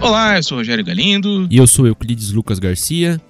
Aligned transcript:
Olá, 0.00 0.38
eu 0.38 0.42
sou 0.42 0.56
o 0.56 0.60
Rogério 0.60 0.82
Galindo. 0.82 1.46
E 1.50 1.58
eu 1.58 1.66
sou 1.66 1.86
Euclides 1.86 2.32
Lucas 2.32 2.58
Garcia 2.58 3.20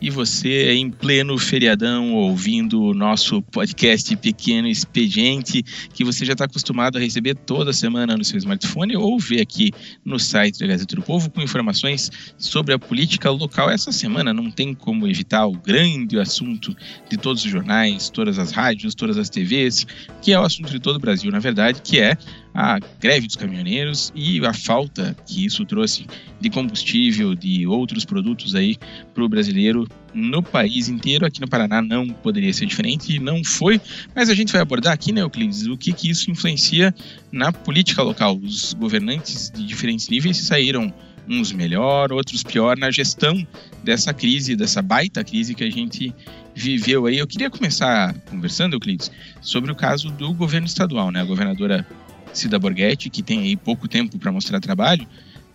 e 0.00 0.10
você 0.10 0.72
em 0.72 0.90
pleno 0.90 1.36
feriadão 1.38 2.14
ouvindo 2.14 2.80
o 2.80 2.94
nosso 2.94 3.42
podcast 3.42 4.16
Pequeno 4.16 4.68
Expediente, 4.68 5.62
que 5.92 6.04
você 6.04 6.24
já 6.24 6.32
está 6.32 6.44
acostumado 6.44 6.96
a 6.96 7.00
receber 7.00 7.34
toda 7.34 7.72
semana 7.72 8.16
no 8.16 8.24
seu 8.24 8.38
smartphone 8.38 8.96
ou 8.96 9.18
ver 9.18 9.40
aqui 9.40 9.72
no 10.04 10.18
site 10.18 10.58
da 10.58 10.66
Gazeta 10.66 10.96
do 10.96 11.02
Povo 11.02 11.30
com 11.30 11.40
informações 11.40 12.10
sobre 12.36 12.74
a 12.74 12.78
política 12.78 13.30
local. 13.30 13.70
Essa 13.70 13.92
semana 13.92 14.32
não 14.32 14.50
tem 14.50 14.74
como 14.74 15.06
evitar 15.06 15.46
o 15.46 15.52
grande 15.52 16.18
assunto 16.18 16.76
de 17.10 17.16
todos 17.16 17.44
os 17.44 17.50
jornais, 17.50 18.08
todas 18.10 18.38
as 18.38 18.52
rádios, 18.52 18.94
todas 18.94 19.18
as 19.18 19.28
TVs, 19.28 19.86
que 20.22 20.32
é 20.32 20.38
o 20.38 20.44
assunto 20.44 20.70
de 20.70 20.78
todo 20.78 20.96
o 20.96 21.00
Brasil, 21.00 21.30
na 21.30 21.38
verdade, 21.38 21.82
que 21.82 21.98
é 21.98 22.16
a 22.60 22.80
greve 22.98 23.28
dos 23.28 23.36
caminhoneiros 23.36 24.12
e 24.16 24.44
a 24.44 24.52
falta 24.52 25.16
que 25.24 25.44
isso 25.44 25.64
trouxe 25.64 26.08
de 26.40 26.50
combustível, 26.50 27.32
de 27.32 27.64
outros 27.68 28.04
produtos 28.04 28.56
aí 28.56 28.76
para 29.14 29.22
o 29.22 29.28
brasileiro 29.28 29.86
no 30.12 30.42
país 30.42 30.88
inteiro. 30.88 31.24
Aqui 31.24 31.40
no 31.40 31.46
Paraná 31.46 31.80
não 31.80 32.08
poderia 32.08 32.52
ser 32.52 32.66
diferente 32.66 33.14
e 33.14 33.20
não 33.20 33.44
foi, 33.44 33.80
mas 34.12 34.28
a 34.28 34.34
gente 34.34 34.50
vai 34.52 34.60
abordar 34.60 34.92
aqui, 34.92 35.12
né, 35.12 35.20
Euclides, 35.20 35.66
o 35.66 35.76
que, 35.76 35.92
que 35.92 36.10
isso 36.10 36.32
influencia 36.32 36.92
na 37.30 37.52
política 37.52 38.02
local. 38.02 38.36
Os 38.42 38.72
governantes 38.72 39.52
de 39.54 39.64
diferentes 39.64 40.08
níveis 40.08 40.38
saíram 40.38 40.92
uns 41.28 41.52
melhor, 41.52 42.12
outros 42.12 42.42
pior 42.42 42.76
na 42.76 42.90
gestão 42.90 43.46
dessa 43.84 44.12
crise, 44.12 44.56
dessa 44.56 44.82
baita 44.82 45.22
crise 45.22 45.54
que 45.54 45.62
a 45.62 45.70
gente 45.70 46.12
viveu 46.56 47.06
aí. 47.06 47.18
Eu 47.18 47.26
queria 47.28 47.50
começar 47.50 48.14
conversando, 48.28 48.74
Euclides, 48.74 49.12
sobre 49.40 49.70
o 49.70 49.76
caso 49.76 50.10
do 50.10 50.34
governo 50.34 50.66
estadual, 50.66 51.12
né? 51.12 51.20
A 51.20 51.24
governadora 51.24 51.86
Cida 52.32 52.58
Borghetti, 52.58 53.10
que 53.10 53.22
tem 53.22 53.40
aí 53.40 53.56
pouco 53.56 53.88
tempo 53.88 54.18
para 54.18 54.30
mostrar 54.32 54.60
trabalho, 54.60 55.06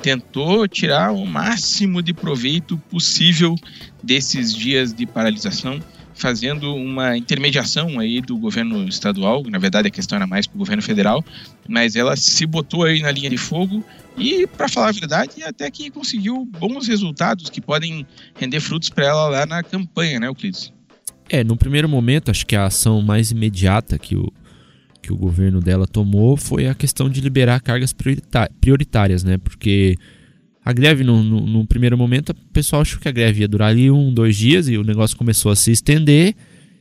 tentou 0.01 0.67
tirar 0.67 1.11
o 1.11 1.25
máximo 1.25 2.01
de 2.01 2.13
proveito 2.13 2.77
possível 2.89 3.55
desses 4.01 4.53
dias 4.53 4.93
de 4.93 5.05
paralisação, 5.05 5.79
fazendo 6.13 6.75
uma 6.75 7.17
intermediação 7.17 7.99
aí 7.99 8.21
do 8.21 8.37
governo 8.37 8.87
estadual. 8.87 9.43
Na 9.49 9.57
verdade, 9.57 9.87
a 9.87 9.91
questão 9.91 10.15
era 10.15 10.27
mais 10.27 10.45
para 10.45 10.55
o 10.55 10.59
governo 10.59 10.81
federal, 10.81 11.23
mas 11.67 11.95
ela 11.95 12.15
se 12.15 12.45
botou 12.45 12.83
aí 12.83 13.01
na 13.01 13.11
linha 13.11 13.29
de 13.29 13.37
fogo 13.37 13.83
e, 14.17 14.45
para 14.45 14.67
falar 14.67 14.89
a 14.89 14.91
verdade, 14.91 15.43
até 15.43 15.71
que 15.71 15.89
conseguiu 15.89 16.45
bons 16.45 16.87
resultados 16.87 17.49
que 17.49 17.61
podem 17.61 18.05
render 18.35 18.59
frutos 18.59 18.89
para 18.89 19.05
ela 19.05 19.29
lá 19.29 19.45
na 19.45 19.63
campanha, 19.63 20.19
né, 20.19 20.27
Euclides? 20.27 20.71
É, 21.29 21.43
no 21.43 21.55
primeiro 21.55 21.87
momento, 21.87 22.29
acho 22.29 22.45
que 22.45 22.55
a 22.55 22.65
ação 22.65 23.01
mais 23.01 23.31
imediata 23.31 23.97
que 23.97 24.15
o, 24.15 24.31
que 25.03 25.11
o 25.11 25.17
governo 25.17 25.59
dela 25.59 25.85
tomou 25.85 26.37
foi 26.37 26.65
a 26.65 26.73
questão 26.73 27.09
de 27.09 27.19
liberar 27.19 27.59
cargas 27.59 27.93
prioritárias, 28.61 29.21
né? 29.21 29.37
Porque 29.37 29.97
a 30.63 30.71
greve, 30.71 31.03
no, 31.03 31.21
no, 31.21 31.45
no, 31.45 31.67
primeiro 31.67 31.97
momento, 31.97 32.29
o 32.29 32.53
pessoal 32.53 32.81
achou 32.81 32.99
que 32.99 33.09
a 33.09 33.11
greve 33.11 33.41
ia 33.41 33.47
durar 33.47 33.69
ali 33.69 33.91
um, 33.91 34.13
dois 34.13 34.37
dias 34.37 34.69
e 34.69 34.77
o 34.77 34.83
negócio 34.83 35.17
começou 35.17 35.51
a 35.51 35.55
se 35.57 35.71
estender. 35.71 36.33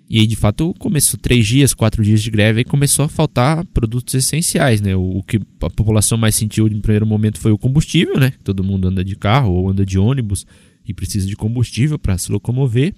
E 0.08 0.20
aí, 0.20 0.26
de 0.26 0.36
fato, 0.36 0.72
começou 0.78 1.18
três 1.18 1.44
dias, 1.44 1.74
quatro 1.74 2.04
dias 2.04 2.22
de 2.22 2.30
greve 2.30 2.60
e 2.60 2.64
começou 2.64 3.04
a 3.04 3.08
faltar 3.08 3.64
produtos 3.66 4.14
essenciais, 4.14 4.80
né? 4.80 4.94
O, 4.94 5.18
o, 5.18 5.22
que 5.24 5.40
a 5.60 5.70
população 5.70 6.16
mais 6.16 6.36
sentiu 6.36 6.68
no 6.68 6.80
primeiro 6.80 7.06
momento 7.06 7.40
foi 7.40 7.50
o 7.50 7.58
combustível, 7.58 8.20
né? 8.20 8.32
Todo 8.44 8.62
mundo 8.62 8.86
anda 8.86 9.04
de 9.04 9.16
carro 9.16 9.52
ou 9.52 9.68
anda 9.68 9.84
de 9.84 9.98
ônibus 9.98 10.46
e 10.86 10.94
precisa 10.94 11.26
de 11.26 11.34
combustível 11.34 11.98
para 11.98 12.16
se 12.18 12.30
locomover. 12.30 12.94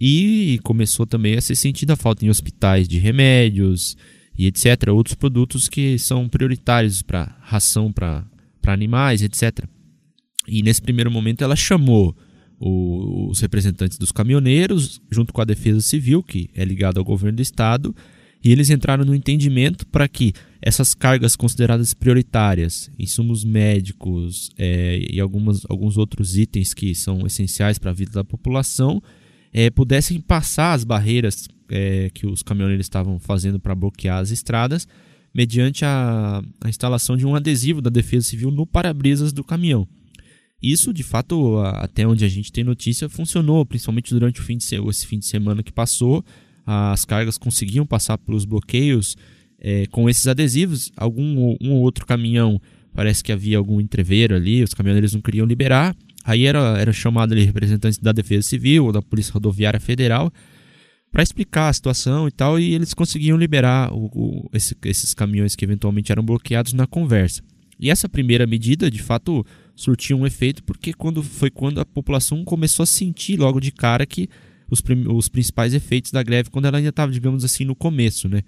E 0.00 0.58
começou 0.62 1.06
também 1.06 1.36
a 1.36 1.42
ser 1.42 1.56
sentida 1.56 1.92
a 1.92 1.96
falta 1.96 2.24
em 2.24 2.30
hospitais 2.30 2.88
de 2.88 2.98
remédios, 2.98 3.98
e 4.36 4.46
etc. 4.46 4.88
Outros 4.90 5.14
produtos 5.14 5.68
que 5.68 5.98
são 5.98 6.28
prioritários 6.28 7.02
para 7.02 7.36
ração 7.40 7.92
para 7.92 8.24
animais, 8.66 9.22
etc. 9.22 9.64
E 10.46 10.62
nesse 10.62 10.80
primeiro 10.80 11.10
momento 11.10 11.42
ela 11.42 11.56
chamou 11.56 12.16
o, 12.58 13.30
os 13.30 13.40
representantes 13.40 13.98
dos 13.98 14.12
caminhoneiros, 14.12 15.00
junto 15.10 15.32
com 15.32 15.40
a 15.40 15.44
Defesa 15.44 15.80
Civil, 15.80 16.22
que 16.22 16.50
é 16.54 16.64
ligada 16.64 17.00
ao 17.00 17.04
governo 17.04 17.36
do 17.36 17.42
estado, 17.42 17.94
e 18.42 18.50
eles 18.50 18.70
entraram 18.70 19.04
no 19.04 19.14
entendimento 19.14 19.86
para 19.86 20.08
que 20.08 20.32
essas 20.62 20.94
cargas 20.94 21.36
consideradas 21.36 21.92
prioritárias, 21.92 22.90
insumos 22.98 23.44
médicos 23.44 24.50
é, 24.58 24.98
e 25.10 25.20
algumas, 25.20 25.62
alguns 25.68 25.96
outros 25.96 26.36
itens 26.36 26.72
que 26.72 26.94
são 26.94 27.26
essenciais 27.26 27.78
para 27.78 27.90
a 27.90 27.94
vida 27.94 28.12
da 28.12 28.24
população, 28.24 29.02
é, 29.52 29.68
pudessem 29.70 30.20
passar 30.20 30.72
as 30.72 30.84
barreiras 30.84 31.48
é, 31.70 32.10
que 32.10 32.26
os 32.26 32.42
caminhoneiros 32.42 32.86
estavam 32.86 33.18
fazendo 33.18 33.58
para 33.58 33.74
bloquear 33.74 34.18
as 34.18 34.30
estradas, 34.30 34.86
mediante 35.32 35.84
a, 35.84 36.42
a, 36.60 36.68
instalação 36.68 37.16
de 37.16 37.24
um 37.24 37.34
adesivo 37.34 37.80
da 37.80 37.90
Defesa 37.90 38.26
Civil 38.26 38.50
no 38.50 38.66
para-brisas 38.66 39.32
do 39.32 39.44
caminhão. 39.44 39.86
Isso, 40.62 40.92
de 40.92 41.02
fato, 41.02 41.58
até 41.58 42.06
onde 42.06 42.24
a 42.24 42.28
gente 42.28 42.52
tem 42.52 42.62
notícia, 42.62 43.08
funcionou, 43.08 43.64
principalmente 43.64 44.12
durante 44.12 44.40
o 44.40 44.42
fim 44.42 44.58
de, 44.58 44.66
esse 44.88 45.06
fim 45.06 45.18
de 45.18 45.24
semana 45.24 45.62
que 45.62 45.72
passou. 45.72 46.24
As 46.66 47.04
cargas 47.04 47.38
conseguiam 47.38 47.86
passar 47.86 48.18
pelos 48.18 48.44
bloqueios 48.44 49.16
é, 49.58 49.86
com 49.86 50.08
esses 50.10 50.26
adesivos. 50.26 50.92
Algum 50.96 51.56
um 51.60 51.72
ou 51.72 51.80
outro 51.80 52.04
caminhão 52.04 52.60
parece 52.92 53.24
que 53.24 53.32
havia 53.32 53.56
algum 53.56 53.80
entreveiro 53.80 54.34
ali, 54.34 54.62
os 54.62 54.74
caminhoneiros 54.74 55.14
não 55.14 55.22
queriam 55.22 55.46
liberar. 55.46 55.96
Aí 56.24 56.44
era, 56.44 56.78
era 56.78 56.92
chamado 56.92 57.32
ali 57.32 57.44
representantes 57.44 57.98
da 57.98 58.12
Defesa 58.12 58.46
Civil 58.46 58.84
ou 58.84 58.92
da 58.92 59.00
Polícia 59.00 59.32
Rodoviária 59.32 59.80
Federal 59.80 60.30
para 61.10 61.22
explicar 61.22 61.68
a 61.68 61.72
situação 61.72 62.28
e 62.28 62.30
tal, 62.30 62.58
e 62.58 62.74
eles 62.74 62.94
conseguiam 62.94 63.36
liberar 63.36 63.92
o, 63.92 64.06
o, 64.14 64.50
esse, 64.52 64.76
esses 64.84 65.12
caminhões 65.12 65.56
que 65.56 65.64
eventualmente 65.64 66.12
eram 66.12 66.24
bloqueados 66.24 66.72
na 66.72 66.86
conversa. 66.86 67.42
E 67.78 67.90
essa 67.90 68.08
primeira 68.08 68.46
medida, 68.46 68.90
de 68.90 69.02
fato, 69.02 69.44
surtiu 69.74 70.18
um 70.18 70.26
efeito, 70.26 70.62
porque 70.62 70.92
quando 70.92 71.22
foi 71.22 71.50
quando 71.50 71.80
a 71.80 71.84
população 71.84 72.44
começou 72.44 72.82
a 72.82 72.86
sentir 72.86 73.38
logo 73.38 73.58
de 73.58 73.72
cara 73.72 74.04
que 74.06 74.28
os, 74.70 74.82
os 75.08 75.28
principais 75.28 75.74
efeitos 75.74 76.12
da 76.12 76.22
greve, 76.22 76.50
quando 76.50 76.66
ela 76.66 76.76
ainda 76.76 76.90
estava, 76.90 77.10
digamos 77.10 77.44
assim, 77.44 77.64
no 77.64 77.74
começo, 77.74 78.28
né? 78.28 78.42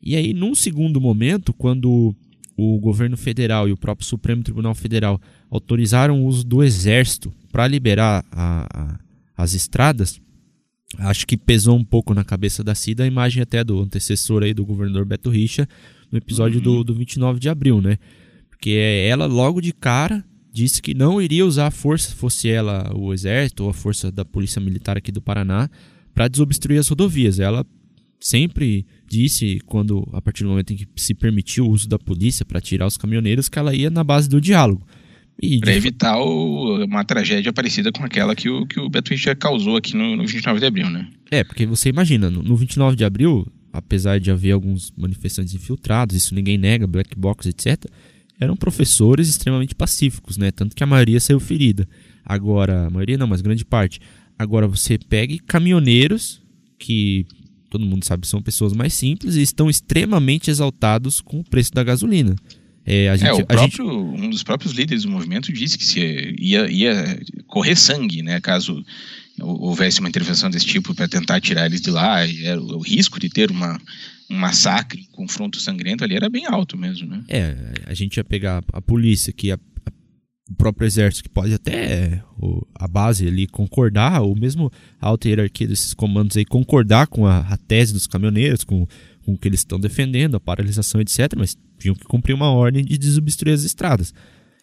E 0.00 0.16
aí, 0.16 0.32
num 0.32 0.54
segundo 0.54 1.00
momento, 1.00 1.52
quando 1.52 2.16
o 2.56 2.78
governo 2.80 3.16
federal 3.16 3.68
e 3.68 3.72
o 3.72 3.76
próprio 3.76 4.06
Supremo 4.06 4.42
Tribunal 4.42 4.74
Federal 4.74 5.20
autorizaram 5.50 6.22
o 6.22 6.26
uso 6.26 6.44
do 6.44 6.62
exército 6.62 7.32
para 7.52 7.68
liberar 7.68 8.24
a, 8.32 8.66
a, 8.72 9.00
as 9.36 9.54
estradas, 9.54 10.20
acho 10.98 11.26
que 11.26 11.36
pesou 11.36 11.76
um 11.76 11.84
pouco 11.84 12.14
na 12.14 12.24
cabeça 12.24 12.62
da 12.62 12.74
Cida 12.74 13.04
a 13.04 13.06
imagem 13.06 13.42
até 13.42 13.62
do 13.64 13.80
antecessor 13.80 14.42
aí 14.42 14.52
do 14.52 14.64
governador 14.64 15.04
Beto 15.04 15.30
Richa 15.30 15.68
no 16.10 16.18
episódio 16.18 16.58
uhum. 16.58 16.64
do, 16.64 16.84
do 16.84 16.94
29 16.94 17.40
de 17.40 17.48
abril, 17.48 17.80
né? 17.80 17.98
Porque 18.50 18.70
ela 18.70 19.26
logo 19.26 19.60
de 19.60 19.72
cara 19.72 20.24
disse 20.52 20.82
que 20.82 20.92
não 20.92 21.20
iria 21.20 21.46
usar 21.46 21.68
a 21.68 21.70
força, 21.70 22.14
fosse 22.14 22.48
ela 22.48 22.92
o 22.94 23.12
exército 23.12 23.64
ou 23.64 23.70
a 23.70 23.74
força 23.74 24.12
da 24.12 24.24
polícia 24.24 24.60
militar 24.60 24.98
aqui 24.98 25.10
do 25.10 25.22
Paraná, 25.22 25.70
para 26.14 26.28
desobstruir 26.28 26.78
as 26.78 26.88
rodovias. 26.88 27.40
Ela 27.40 27.64
sempre 28.20 28.86
disse, 29.08 29.60
quando 29.66 30.06
a 30.12 30.20
partir 30.20 30.44
do 30.44 30.50
momento 30.50 30.74
em 30.74 30.76
que 30.76 30.86
se 30.96 31.14
permitiu 31.14 31.66
o 31.66 31.70
uso 31.70 31.88
da 31.88 31.98
polícia 31.98 32.44
para 32.44 32.60
tirar 32.60 32.86
os 32.86 32.98
caminhoneiros, 32.98 33.48
que 33.48 33.58
ela 33.58 33.74
ia 33.74 33.90
na 33.90 34.04
base 34.04 34.28
do 34.28 34.40
diálogo. 34.40 34.86
Para 35.60 35.74
evitar 35.74 36.18
o, 36.18 36.84
uma 36.84 37.04
tragédia 37.04 37.52
parecida 37.52 37.90
com 37.90 38.04
aquela 38.04 38.34
que 38.34 38.48
o, 38.48 38.64
que 38.64 38.78
o 38.78 38.88
Beto 38.88 39.10
Richa 39.10 39.34
causou 39.34 39.76
aqui 39.76 39.96
no, 39.96 40.16
no 40.16 40.24
29 40.24 40.60
de 40.60 40.66
abril, 40.66 40.88
né? 40.88 41.08
É, 41.30 41.42
porque 41.42 41.66
você 41.66 41.88
imagina, 41.88 42.30
no, 42.30 42.42
no 42.42 42.56
29 42.56 42.96
de 42.96 43.04
abril, 43.04 43.46
apesar 43.72 44.20
de 44.20 44.30
haver 44.30 44.52
alguns 44.52 44.92
manifestantes 44.96 45.52
infiltrados, 45.52 46.14
isso 46.14 46.34
ninguém 46.34 46.56
nega, 46.56 46.86
black 46.86 47.18
box, 47.18 47.48
etc., 47.48 47.84
eram 48.38 48.56
professores 48.56 49.28
extremamente 49.28 49.74
pacíficos, 49.74 50.36
né? 50.36 50.50
Tanto 50.50 50.76
que 50.76 50.82
a 50.82 50.86
maioria 50.86 51.18
saiu 51.18 51.40
ferida. 51.40 51.88
Agora, 52.24 52.86
a 52.86 52.90
maioria 52.90 53.18
não, 53.18 53.26
mas 53.26 53.40
grande 53.40 53.64
parte. 53.64 54.00
Agora 54.38 54.66
você 54.66 54.98
pegue 54.98 55.38
caminhoneiros 55.38 56.40
que 56.78 57.26
todo 57.70 57.86
mundo 57.86 58.04
sabe 58.04 58.26
são 58.26 58.42
pessoas 58.42 58.72
mais 58.72 58.92
simples 58.92 59.34
e 59.34 59.42
estão 59.42 59.70
extremamente 59.70 60.50
exaltados 60.50 61.20
com 61.20 61.40
o 61.40 61.44
preço 61.44 61.72
da 61.72 61.82
gasolina. 61.82 62.36
É, 62.84 63.08
a 63.08 63.16
gente, 63.16 63.28
é, 63.28 63.32
o 63.32 63.46
próprio, 63.46 63.86
gente... 63.86 64.24
um 64.24 64.30
dos 64.30 64.42
próprios 64.42 64.72
líderes 64.72 65.04
do 65.04 65.10
movimento 65.10 65.52
disse 65.52 65.78
que 65.78 65.84
se 65.84 66.34
ia, 66.38 66.68
ia 66.70 67.20
correr 67.46 67.76
sangue, 67.76 68.22
né, 68.22 68.40
caso 68.40 68.84
houvesse 69.40 70.00
uma 70.00 70.08
intervenção 70.08 70.50
desse 70.50 70.66
tipo 70.66 70.94
para 70.94 71.08
tentar 71.08 71.40
tirar 71.40 71.66
eles 71.66 71.80
de 71.80 71.90
lá. 71.90 72.26
Era 72.26 72.60
o, 72.60 72.76
o 72.76 72.80
risco 72.80 73.18
de 73.18 73.28
ter 73.28 73.50
uma, 73.50 73.80
um 74.30 74.36
massacre, 74.36 75.06
um 75.10 75.12
confronto 75.12 75.60
sangrento 75.60 76.04
ali 76.04 76.14
era 76.14 76.28
bem 76.28 76.46
alto 76.46 76.76
mesmo, 76.76 77.08
né? 77.08 77.24
É, 77.28 77.56
a 77.86 77.94
gente 77.94 78.16
ia 78.16 78.24
pegar 78.24 78.62
a 78.72 78.82
polícia, 78.82 79.32
que 79.32 79.50
a, 79.50 79.54
a, 79.54 79.92
o 80.50 80.54
próprio 80.54 80.86
exército, 80.86 81.24
que 81.24 81.28
pode 81.28 81.54
até 81.54 82.22
o, 82.38 82.66
a 82.74 82.86
base 82.86 83.26
ali 83.26 83.46
concordar, 83.46 84.20
ou 84.20 84.36
mesmo 84.36 84.70
a 85.00 85.08
alta 85.08 85.28
hierarquia 85.28 85.66
desses 85.66 85.94
comandos 85.94 86.36
aí 86.36 86.44
concordar 86.44 87.06
com 87.06 87.26
a, 87.26 87.38
a 87.40 87.56
tese 87.56 87.92
dos 87.92 88.06
caminhoneiros, 88.06 88.64
com, 88.64 88.86
com 89.24 89.32
o 89.32 89.38
que 89.38 89.48
eles 89.48 89.60
estão 89.60 89.78
defendendo, 89.78 90.36
a 90.36 90.40
paralisação, 90.40 91.00
etc., 91.00 91.34
mas 91.36 91.56
tinham 91.78 91.94
que 91.94 92.04
cumprir 92.04 92.34
uma 92.34 92.50
ordem 92.50 92.84
de 92.84 92.98
desobstruir 92.98 93.54
as 93.54 93.64
estradas. 93.64 94.12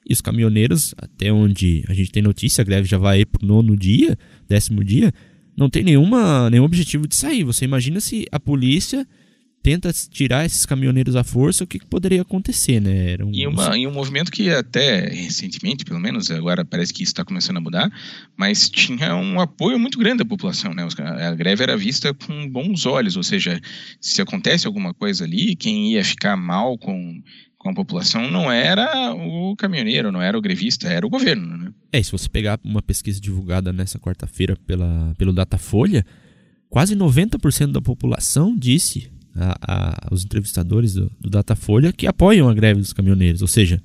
E 0.08 0.14
os 0.14 0.22
caminhoneiros, 0.22 0.94
até 0.98 1.32
onde 1.32 1.84
a 1.88 1.94
gente 1.94 2.12
tem 2.12 2.24
notícia, 2.24 2.62
a 2.62 2.66
greve 2.66 2.88
já 2.88 2.98
vai 2.98 3.26
para 3.26 3.44
o 3.44 3.48
nono 3.48 3.76
dia, 3.76 4.18
décimo 4.48 4.84
dia, 4.84 5.14
não 5.56 5.70
tem 5.70 5.84
nenhuma, 5.84 6.50
nenhum 6.50 6.64
objetivo 6.64 7.08
de 7.08 7.16
sair. 7.16 7.44
Você 7.44 7.66
imagina 7.66 8.00
se 8.00 8.26
a 8.32 8.40
polícia 8.40 9.06
tenta 9.62 9.92
tirar 9.92 10.46
esses 10.46 10.66
caminhoneiros 10.66 11.16
à 11.16 11.24
força, 11.24 11.64
o 11.64 11.68
que, 11.68 11.80
que 11.80 11.86
poderia 11.86 12.22
acontecer, 12.22 12.80
né? 12.80 13.18
Um... 13.24 13.32
E, 13.34 13.46
uma, 13.46 13.78
e 13.78 13.86
um 13.86 13.92
movimento 13.92 14.32
que 14.32 14.50
até 14.50 15.08
recentemente, 15.08 15.84
pelo 15.84 16.00
menos, 16.00 16.32
agora 16.32 16.64
parece 16.64 16.94
que 16.94 17.04
isso 17.04 17.12
está 17.12 17.26
começando 17.26 17.58
a 17.58 17.62
mudar, 17.62 17.92
mas 18.38 18.70
tinha 18.70 19.16
um 19.16 19.40
apoio 19.40 19.78
muito 19.78 19.98
grande 19.98 20.20
da 20.20 20.26
população, 20.26 20.74
né? 20.74 20.88
A 20.98 21.36
greve 21.36 21.64
era 21.64 21.78
vista 21.78 22.14
com 22.14 22.50
bons 22.50 22.86
olhos, 22.86 23.18
ou 23.18 23.24
seja, 23.24 23.60
se 24.00 24.22
acontece 24.22 24.66
alguma 24.66 24.94
coisa 24.94 25.24
ali, 25.24 25.56
quem 25.56 25.94
ia 25.94 26.04
ficar 26.04 26.36
mal 26.38 26.78
com 26.78 27.22
com 27.60 27.70
a 27.70 27.74
população 27.74 28.32
não 28.32 28.50
era 28.50 29.14
o 29.14 29.54
caminhoneiro, 29.58 30.14
não 30.14 30.22
era 30.22 30.38
o 30.38 30.42
grevista, 30.42 30.88
era 30.88 31.06
o 31.06 31.10
governo. 31.10 31.58
Né? 31.58 31.74
É, 31.92 32.02
se 32.02 32.10
você 32.10 32.30
pegar 32.30 32.58
uma 32.64 32.82
pesquisa 32.82 33.20
divulgada 33.20 33.74
nessa 33.74 34.00
quarta-feira 34.00 34.56
pela, 34.66 35.14
pelo 35.18 35.34
Datafolha, 35.34 36.06
quase 36.70 36.96
90% 36.96 37.74
da 37.74 37.82
população 37.82 38.56
disse 38.58 39.12
a, 39.40 39.58
a, 39.62 40.08
aos 40.12 40.24
entrevistadores 40.24 40.94
do, 40.94 41.12
do, 41.20 41.30
Datafolha 41.30 41.94
que 41.94 42.06
apoiam 42.06 42.50
a 42.50 42.54
greve 42.54 42.82
dos 42.82 42.94
caminhoneiros. 42.94 43.42
Ou 43.42 43.48
seja, 43.48 43.82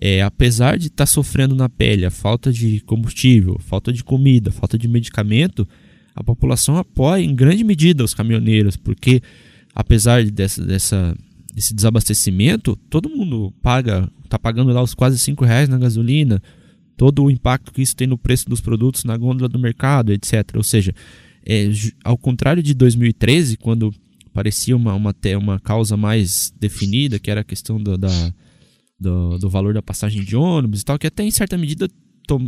é, 0.00 0.22
apesar 0.22 0.78
de 0.78 0.86
estar 0.86 1.02
tá 1.02 1.06
sofrendo 1.06 1.54
na 1.54 1.68
pele 1.68 2.06
a 2.06 2.10
falta 2.10 2.52
de 2.52 2.80
combustível, 2.80 3.58
falta 3.60 3.92
de 3.92 4.02
comida, 4.02 4.50
falta 4.50 4.78
de 4.78 4.88
medicamento, 4.88 5.68
a 6.14 6.24
população 6.24 6.76
apoia 6.76 7.22
em 7.22 7.34
grande 7.34 7.62
medida 7.62 8.04
os 8.04 8.14
caminhoneiros, 8.14 8.76
porque 8.76 9.20
apesar 9.74 10.24
dessa, 10.24 10.64
dessa 10.64 11.16
desse 11.54 11.72
desabastecimento, 11.72 12.76
todo 12.90 13.08
mundo 13.08 13.54
paga, 13.62 14.10
está 14.24 14.36
pagando 14.38 14.72
lá 14.72 14.82
os 14.82 14.92
quase 14.92 15.16
5 15.18 15.44
reais 15.44 15.68
na 15.68 15.78
gasolina, 15.78 16.42
todo 16.96 17.22
o 17.22 17.30
impacto 17.30 17.72
que 17.72 17.80
isso 17.80 17.94
tem 17.94 18.08
no 18.08 18.18
preço 18.18 18.48
dos 18.48 18.60
produtos 18.60 19.04
na 19.04 19.16
gôndola 19.16 19.48
do 19.48 19.58
mercado, 19.58 20.12
etc. 20.12 20.50
Ou 20.56 20.64
seja, 20.64 20.92
é, 21.46 21.70
ao 22.02 22.18
contrário 22.18 22.62
de 22.62 22.74
2013, 22.74 23.56
quando 23.56 23.94
parecia 24.34 24.76
uma, 24.76 24.92
uma, 24.94 25.14
uma 25.40 25.60
causa 25.60 25.96
mais 25.96 26.52
definida, 26.58 27.18
que 27.18 27.30
era 27.30 27.40
a 27.40 27.44
questão 27.44 27.80
do, 27.80 27.96
da, 27.96 28.34
do, 28.98 29.38
do 29.38 29.48
valor 29.48 29.72
da 29.72 29.80
passagem 29.80 30.22
de 30.22 30.36
ônibus 30.36 30.82
e 30.82 30.84
tal, 30.84 30.98
que 30.98 31.06
até 31.06 31.22
em 31.22 31.30
certa 31.30 31.56
medida 31.56 31.88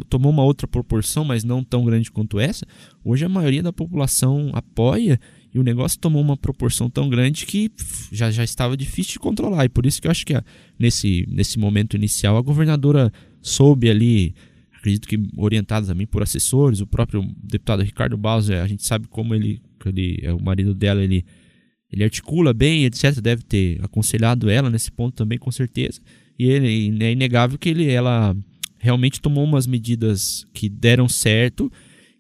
tomou 0.09 0.33
uma 0.33 0.43
outra 0.43 0.67
proporção, 0.67 1.25
mas 1.25 1.45
não 1.45 1.63
tão 1.63 1.85
grande 1.85 2.11
quanto 2.11 2.41
essa. 2.41 2.67
Hoje 3.05 3.25
a 3.25 3.29
maioria 3.29 3.63
da 3.63 3.73
população 3.73 4.51
apoia 4.53 5.21
e 5.55 5.59
o 5.59 5.63
negócio 5.63 5.99
tomou 5.99 6.21
uma 6.21 6.37
proporção 6.37 6.91
tão 6.91 7.09
grande 7.09 7.47
que 7.47 7.71
já, 8.11 8.31
já 8.31 8.43
estava 8.43 8.77
difícil 8.77 9.13
de 9.13 9.19
controlar. 9.19 9.65
E 9.65 9.69
por 9.69 9.87
isso 9.87 10.01
que 10.01 10.09
eu 10.09 10.11
acho 10.11 10.27
que 10.27 10.35
a, 10.35 10.43
nesse, 10.79 11.27
nesse 11.29 11.59
momento 11.59 11.95
inicial 11.95 12.37
a 12.37 12.43
governadora 12.43 13.13
soube 13.41 13.89
ali, 13.89 14.35
acredito 14.77 15.07
que 15.07 15.21
orientada 15.37 15.87
também 15.87 16.07
por 16.07 16.23
assessores, 16.23 16.81
o 16.81 16.87
próprio 16.87 17.23
deputado 17.43 17.83
Ricardo 17.83 18.17
Bauser, 18.17 18.63
a 18.63 18.67
gente 18.67 18.85
sabe 18.85 19.07
como 19.09 19.35
ele, 19.35 19.61
ele 19.85 20.21
é 20.23 20.33
o 20.33 20.43
marido 20.43 20.75
dela, 20.75 21.03
ele, 21.03 21.25
ele 21.93 22.05
articula 22.05 22.53
bem, 22.53 22.85
etc. 22.85 23.21
Deve 23.21 23.43
ter 23.43 23.79
aconselhado 23.83 24.51
ela 24.51 24.71
nesse 24.71 24.91
ponto 24.91 25.15
também, 25.15 25.39
com 25.39 25.51
certeza. 25.51 26.01
E 26.39 26.47
ele, 26.47 27.05
é 27.05 27.13
inegável 27.13 27.59
que 27.59 27.69
ele, 27.69 27.91
ela 27.91 28.37
realmente 28.79 29.21
tomou 29.21 29.45
umas 29.45 29.67
medidas 29.67 30.47
que 30.53 30.69
deram 30.69 31.09
certo 31.09 31.71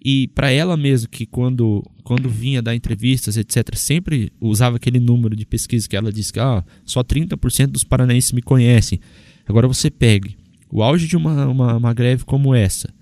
e 0.09 0.29
para 0.29 0.51
ela 0.53 0.77
mesmo, 0.77 1.09
que 1.09 1.27
quando, 1.27 1.83
quando 2.05 2.29
vinha 2.29 2.63
dar 2.63 2.77
entrevistas, 2.77 3.37
etc., 3.37 3.75
sempre 3.75 4.33
usava 4.41 4.77
aquele 4.77 5.01
número 5.01 5.35
de 5.35 5.45
pesquisa 5.45 5.89
que 5.89 5.97
ela 5.97 6.13
disse 6.13 6.33
que 6.33 6.39
ah, 6.39 6.65
só 6.85 7.03
30% 7.03 7.67
dos 7.67 7.83
paranaenses 7.83 8.31
me 8.31 8.41
conhecem. 8.41 9.01
Agora 9.47 9.67
você 9.67 9.91
pegue 9.91 10.37
o 10.71 10.83
auge 10.83 11.09
de 11.09 11.17
uma, 11.17 11.47
uma, 11.47 11.77
uma 11.77 11.93
greve 11.93 12.25
como 12.25 12.55
essa, 12.55 12.93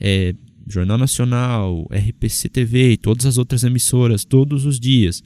é, 0.00 0.34
Jornal 0.68 0.98
Nacional, 0.98 1.88
RPC 1.90 2.48
TV 2.48 2.92
e 2.92 2.96
todas 2.96 3.26
as 3.26 3.38
outras 3.38 3.64
emissoras, 3.64 4.24
todos 4.24 4.64
os 4.64 4.78
dias. 4.78 5.22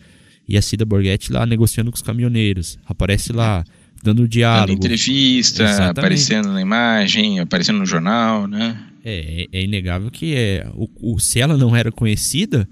E 0.49 0.57
a 0.57 0.63
Cida 0.63 0.85
Borghetti 0.85 1.33
lá 1.33 1.45
negociando 1.45 1.91
com 1.91 1.97
os 1.97 2.03
caminhoneiros. 2.03 2.79
Aparece 2.87 3.33
lá, 3.33 3.65
dando 4.03 4.29
diálogo. 4.29 4.75
Dando 4.75 4.85
entrevista, 4.85 5.65
Exatamente. 5.65 5.99
aparecendo 5.99 6.53
na 6.53 6.61
imagem, 6.61 7.41
aparecendo 7.41 7.79
no 7.79 7.87
jornal, 7.87 8.47
né? 8.47 8.79
É, 9.05 9.47
é, 9.53 9.63
inegável 9.63 10.11
que 10.11 10.35
é, 10.35 10.69
o, 10.75 11.15
o, 11.15 11.19
se 11.21 11.41
ela 11.41 11.57
não 11.57 11.77
era 11.77 11.93
conhecida, 11.93 12.69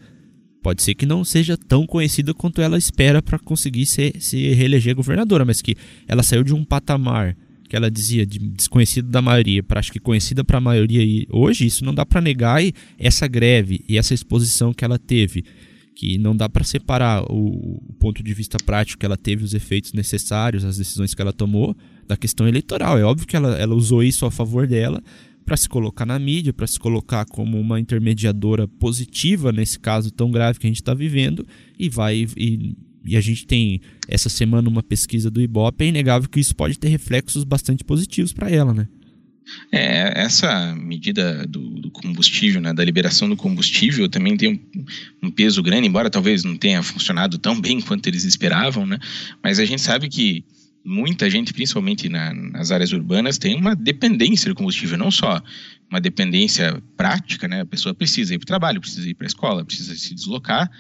pode 0.62 0.82
ser 0.82 0.94
que 0.94 1.06
não 1.06 1.24
seja 1.24 1.56
tão 1.56 1.86
conhecida 1.86 2.34
quanto 2.34 2.60
ela 2.60 2.76
espera 2.76 3.22
para 3.22 3.38
conseguir 3.38 3.86
ser, 3.86 4.14
se 4.18 4.52
reeleger 4.52 4.94
governadora, 4.94 5.44
mas 5.44 5.62
que 5.62 5.76
ela 6.08 6.22
saiu 6.22 6.42
de 6.42 6.52
um 6.52 6.64
patamar 6.64 7.36
que 7.68 7.76
ela 7.76 7.90
dizia 7.90 8.26
de 8.26 8.38
desconhecido 8.38 9.08
da 9.08 9.22
maioria 9.22 9.62
para 9.62 9.80
acho 9.80 9.92
que 9.92 9.98
conhecida 9.98 10.44
para 10.44 10.58
a 10.58 10.60
maioria 10.60 11.02
e 11.02 11.26
hoje 11.30 11.66
isso 11.66 11.84
não 11.84 11.94
dá 11.94 12.04
para 12.04 12.20
negar 12.20 12.62
e 12.62 12.74
essa 12.98 13.26
greve 13.26 13.84
e 13.88 13.96
essa 13.96 14.14
exposição 14.14 14.72
que 14.72 14.84
ela 14.84 14.98
teve 14.98 15.44
que 15.94 16.18
não 16.18 16.36
dá 16.36 16.48
para 16.48 16.64
separar 16.64 17.22
o, 17.30 17.78
o, 17.88 17.94
ponto 17.98 18.22
de 18.22 18.34
vista 18.34 18.58
prático 18.64 18.98
que 18.98 19.06
ela 19.06 19.16
teve 19.16 19.44
os 19.44 19.54
efeitos 19.54 19.92
necessários 19.92 20.64
as 20.64 20.76
decisões 20.76 21.14
que 21.14 21.22
ela 21.22 21.32
tomou 21.32 21.76
da 22.06 22.16
questão 22.16 22.48
eleitoral 22.48 22.98
é 22.98 23.04
óbvio 23.04 23.26
que 23.26 23.36
ela, 23.36 23.56
ela 23.56 23.74
usou 23.74 24.02
isso 24.02 24.26
a 24.26 24.30
favor 24.30 24.66
dela 24.66 25.02
para 25.44 25.56
se 25.56 25.68
colocar 25.68 26.06
na 26.06 26.18
mídia, 26.18 26.52
para 26.52 26.66
se 26.66 26.78
colocar 26.78 27.24
como 27.26 27.60
uma 27.60 27.78
intermediadora 27.78 28.66
positiva 28.66 29.52
nesse 29.52 29.78
caso 29.78 30.10
tão 30.10 30.30
grave 30.30 30.58
que 30.58 30.66
a 30.66 30.70
gente 30.70 30.80
está 30.80 30.94
vivendo 30.94 31.46
e 31.78 31.88
vai 31.88 32.26
e, 32.36 32.74
e, 33.04 33.16
a 33.16 33.20
gente 33.20 33.46
tem 33.46 33.80
essa 34.08 34.30
semana 34.30 34.68
uma 34.68 34.82
pesquisa 34.82 35.30
do 35.30 35.42
Ibope, 35.42 35.84
é 35.84 35.88
inegável 35.88 36.28
que 36.28 36.40
isso 36.40 36.56
pode 36.56 36.78
ter 36.78 36.88
reflexos 36.88 37.44
bastante 37.44 37.84
positivos 37.84 38.32
para 38.32 38.50
ela, 38.50 38.72
né? 38.72 38.88
É, 39.70 40.22
essa 40.22 40.74
medida 40.74 41.46
do, 41.46 41.80
do, 41.80 41.90
combustível, 41.90 42.60
né, 42.60 42.72
da 42.72 42.84
liberação 42.84 43.28
do 43.28 43.36
combustível, 43.36 44.08
também 44.08 44.36
tem 44.36 44.48
um, 44.48 45.26
um, 45.26 45.30
peso 45.30 45.62
grande, 45.62 45.86
embora 45.86 46.10
talvez 46.10 46.44
não 46.44 46.56
tenha 46.56 46.82
funcionado 46.82 47.38
tão 47.38 47.60
bem 47.60 47.80
quanto 47.80 48.06
eles 48.06 48.24
esperavam, 48.24 48.86
né? 48.86 48.98
Mas 49.42 49.58
a 49.58 49.64
gente 49.64 49.82
sabe 49.82 50.08
que 50.08 50.44
muita 50.84 51.30
gente, 51.30 51.52
principalmente 51.52 52.08
na, 52.08 52.32
nas 52.34 52.70
áreas 52.70 52.92
urbanas, 52.92 53.38
tem 53.38 53.56
uma 53.56 53.74
dependência 53.74 54.48
do 54.48 54.54
combustível, 54.54 54.98
não 54.98 55.10
só 55.10 55.42
uma 55.90 56.00
dependência 56.00 56.82
prática, 56.96 57.48
né? 57.48 57.62
A 57.62 57.66
pessoa 57.66 57.94
precisa 57.94 58.34
ir 58.34 58.38
para 58.38 58.44
o 58.44 58.46
trabalho, 58.46 58.80
precisa 58.80 59.08
ir 59.08 59.14
para 59.14 59.26
a 59.26 59.28
escola, 59.28 59.64
precisa 59.64 59.94
se 59.96 60.14
deslocar, 60.14 60.70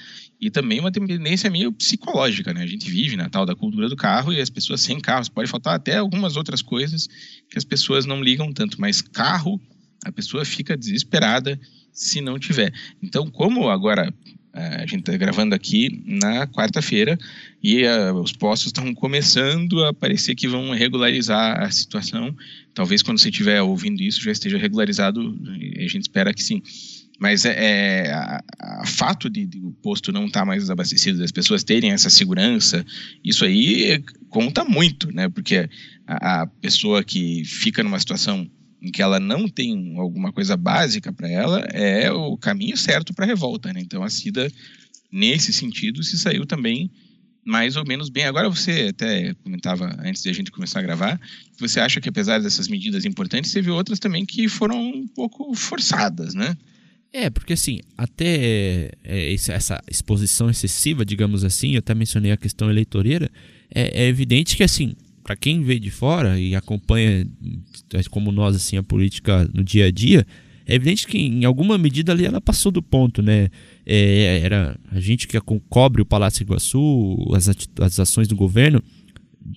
e 0.44 0.50
também 0.50 0.78
uma 0.78 0.90
dependência 0.90 1.50
meio 1.50 1.72
psicológica, 1.72 2.52
né? 2.52 2.62
A 2.62 2.66
gente 2.66 2.90
vive 2.90 3.16
na 3.16 3.30
tal 3.30 3.46
da 3.46 3.56
cultura 3.56 3.88
do 3.88 3.96
carro 3.96 4.30
e 4.30 4.40
as 4.42 4.50
pessoas 4.50 4.82
sem 4.82 5.00
carros, 5.00 5.26
pode 5.26 5.50
faltar 5.50 5.74
até 5.74 5.96
algumas 5.96 6.36
outras 6.36 6.60
coisas 6.60 7.08
que 7.48 7.56
as 7.56 7.64
pessoas 7.64 8.04
não 8.04 8.22
ligam 8.22 8.52
tanto, 8.52 8.78
mas 8.78 9.00
carro, 9.00 9.58
a 10.04 10.12
pessoa 10.12 10.44
fica 10.44 10.76
desesperada 10.76 11.58
se 11.94 12.20
não 12.20 12.38
tiver. 12.38 12.74
Então, 13.02 13.30
como 13.30 13.70
agora 13.70 14.12
a 14.52 14.86
gente 14.86 15.00
está 15.00 15.16
gravando 15.16 15.54
aqui 15.54 16.02
na 16.06 16.46
quarta-feira 16.46 17.18
e 17.62 17.84
uh, 17.84 18.14
os 18.20 18.32
postos 18.32 18.66
estão 18.66 18.94
começando 18.94 19.82
a 19.82 19.92
parecer 19.92 20.34
que 20.34 20.46
vão 20.46 20.70
regularizar 20.70 21.60
a 21.60 21.70
situação. 21.70 22.36
Talvez 22.72 23.02
quando 23.02 23.18
você 23.18 23.30
estiver 23.30 23.60
ouvindo 23.62 24.00
isso 24.02 24.22
já 24.22 24.30
esteja 24.30 24.56
regularizado, 24.58 25.20
a 25.76 25.88
gente 25.88 26.02
espera 26.02 26.32
que 26.34 26.42
sim. 26.42 26.62
Mas 27.18 27.44
é, 27.44 28.06
é 28.06 28.12
a, 28.12 28.42
a 28.60 28.86
fato 28.86 29.30
de, 29.30 29.46
de, 29.46 29.58
o 29.60 29.72
posto 29.72 30.10
não 30.10 30.26
estar 30.26 30.40
tá 30.40 30.46
mais 30.46 30.68
abastecido, 30.68 31.18
das 31.18 31.30
pessoas 31.30 31.62
terem 31.62 31.92
essa 31.92 32.10
segurança, 32.10 32.84
isso 33.22 33.44
aí 33.44 34.02
conta 34.28 34.64
muito, 34.64 35.12
né? 35.12 35.28
Porque 35.28 35.68
a, 36.06 36.42
a 36.42 36.46
pessoa 36.46 37.04
que 37.04 37.44
fica 37.44 37.82
numa 37.82 37.98
situação 37.98 38.50
em 38.84 38.90
que 38.90 39.00
ela 39.00 39.18
não 39.18 39.48
tem 39.48 39.94
alguma 39.96 40.30
coisa 40.30 40.56
básica 40.56 41.10
para 41.10 41.28
ela, 41.28 41.60
é 41.72 42.12
o 42.12 42.36
caminho 42.36 42.76
certo 42.76 43.14
para 43.14 43.24
a 43.24 43.28
revolta. 43.28 43.72
Né? 43.72 43.80
Então 43.80 44.02
a 44.02 44.10
Cida, 44.10 44.52
nesse 45.10 45.54
sentido, 45.54 46.02
se 46.02 46.18
saiu 46.18 46.44
também 46.44 46.90
mais 47.44 47.76
ou 47.76 47.84
menos 47.86 48.10
bem. 48.10 48.24
Agora 48.24 48.48
você 48.48 48.88
até 48.90 49.32
comentava 49.42 49.94
antes 50.00 50.22
de 50.22 50.28
a 50.28 50.32
gente 50.34 50.50
começar 50.50 50.80
a 50.80 50.82
gravar, 50.82 51.18
que 51.18 51.60
você 51.60 51.80
acha 51.80 51.98
que 51.98 52.08
apesar 52.08 52.40
dessas 52.40 52.68
medidas 52.68 53.06
importantes, 53.06 53.52
teve 53.52 53.70
outras 53.70 53.98
também 53.98 54.26
que 54.26 54.48
foram 54.48 54.78
um 54.78 55.06
pouco 55.06 55.54
forçadas, 55.54 56.34
né? 56.34 56.54
É, 57.16 57.30
porque 57.30 57.52
assim, 57.52 57.78
até 57.96 58.90
é, 59.04 59.32
essa 59.32 59.80
exposição 59.88 60.50
excessiva, 60.50 61.04
digamos 61.04 61.44
assim, 61.44 61.74
eu 61.74 61.78
até 61.78 61.94
mencionei 61.94 62.32
a 62.32 62.36
questão 62.36 62.68
eleitoreira, 62.68 63.30
é, 63.72 64.02
é 64.02 64.08
evidente 64.08 64.56
que 64.56 64.64
assim, 64.64 64.96
para 65.22 65.36
quem 65.36 65.62
vê 65.62 65.78
de 65.78 65.92
fora 65.92 66.40
e 66.40 66.56
acompanha 66.56 67.24
como 68.10 68.32
nós 68.32 68.56
assim 68.56 68.76
a 68.76 68.82
política 68.82 69.48
no 69.54 69.62
dia 69.62 69.86
a 69.86 69.90
dia, 69.92 70.26
é 70.66 70.74
evidente 70.74 71.06
que 71.06 71.16
em 71.16 71.44
alguma 71.44 71.78
medida 71.78 72.10
ali 72.10 72.26
ela 72.26 72.40
passou 72.40 72.72
do 72.72 72.82
ponto, 72.82 73.22
né? 73.22 73.48
É, 73.86 74.40
era 74.42 74.76
a 74.90 74.98
gente 74.98 75.28
que 75.28 75.38
cobre 75.68 76.02
o 76.02 76.06
Palácio 76.06 76.42
Iguaçu, 76.42 77.16
as, 77.32 77.48
as 77.80 78.00
ações 78.00 78.26
do 78.26 78.34
governo, 78.34 78.82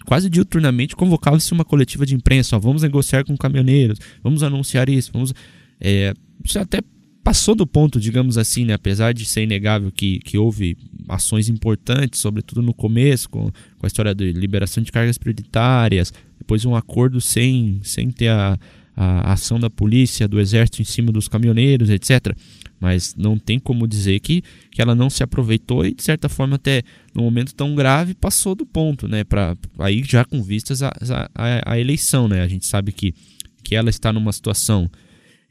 quase 0.05 0.29
diuturnamente 0.29 0.95
convocava-se 0.95 1.51
uma 1.53 1.65
coletiva 1.65 2.05
de 2.05 2.13
imprensa, 2.13 2.55
ó, 2.55 2.59
vamos 2.59 2.83
negociar 2.83 3.23
com 3.23 3.35
caminhoneiros, 3.35 3.97
vamos 4.21 4.43
anunciar 4.43 4.87
isso, 4.89 5.11
vamos 5.11 5.33
é, 5.81 6.13
até 6.55 6.81
passou 7.27 7.53
do 7.53 7.67
ponto, 7.67 7.99
digamos 7.99 8.37
assim, 8.37 8.63
né? 8.63 8.73
apesar 8.73 9.13
de 9.13 9.25
ser 9.25 9.43
inegável 9.43 9.91
que, 9.91 10.19
que 10.19 10.37
houve 10.37 10.77
ações 11.09 11.49
importantes, 11.49 12.21
sobretudo 12.21 12.61
no 12.61 12.73
começo, 12.73 13.29
com, 13.29 13.51
com 13.51 13.85
a 13.85 13.87
história 13.87 14.15
de 14.15 14.31
liberação 14.31 14.81
de 14.81 14.93
cargas 14.93 15.17
prioritárias, 15.17 16.13
depois 16.37 16.63
um 16.63 16.73
acordo 16.73 17.19
sem, 17.19 17.81
sem 17.83 18.11
ter 18.11 18.29
a, 18.29 18.57
a 18.95 19.33
ação 19.33 19.59
da 19.59 19.69
polícia, 19.69 20.25
do 20.25 20.39
exército 20.39 20.81
em 20.81 20.85
cima 20.85 21.11
dos 21.11 21.27
caminhoneiros, 21.27 21.89
etc. 21.89 22.33
Mas 22.79 23.13
não 23.17 23.37
tem 23.37 23.59
como 23.59 23.85
dizer 23.85 24.21
que, 24.21 24.41
que 24.71 24.81
ela 24.81 24.95
não 24.95 25.09
se 25.09 25.21
aproveitou 25.21 25.85
e, 25.85 25.93
de 25.93 26.03
certa 26.03 26.29
forma, 26.29 26.55
até 26.55 26.81
no 27.13 27.23
momento 27.23 27.53
tão 27.53 27.75
grave, 27.75 28.13
passou 28.13 28.55
do 28.55 28.65
ponto, 28.65 29.05
né? 29.05 29.25
Pra, 29.25 29.57
aí 29.79 30.01
já 30.01 30.23
com 30.23 30.41
vistas 30.41 30.81
a, 30.81 30.93
a, 31.35 31.73
a 31.73 31.77
eleição, 31.77 32.25
né? 32.29 32.41
A 32.41 32.47
gente 32.47 32.65
sabe 32.65 32.93
que, 32.93 33.13
que 33.61 33.75
ela 33.75 33.89
está 33.89 34.13
numa 34.13 34.31
situação 34.31 34.89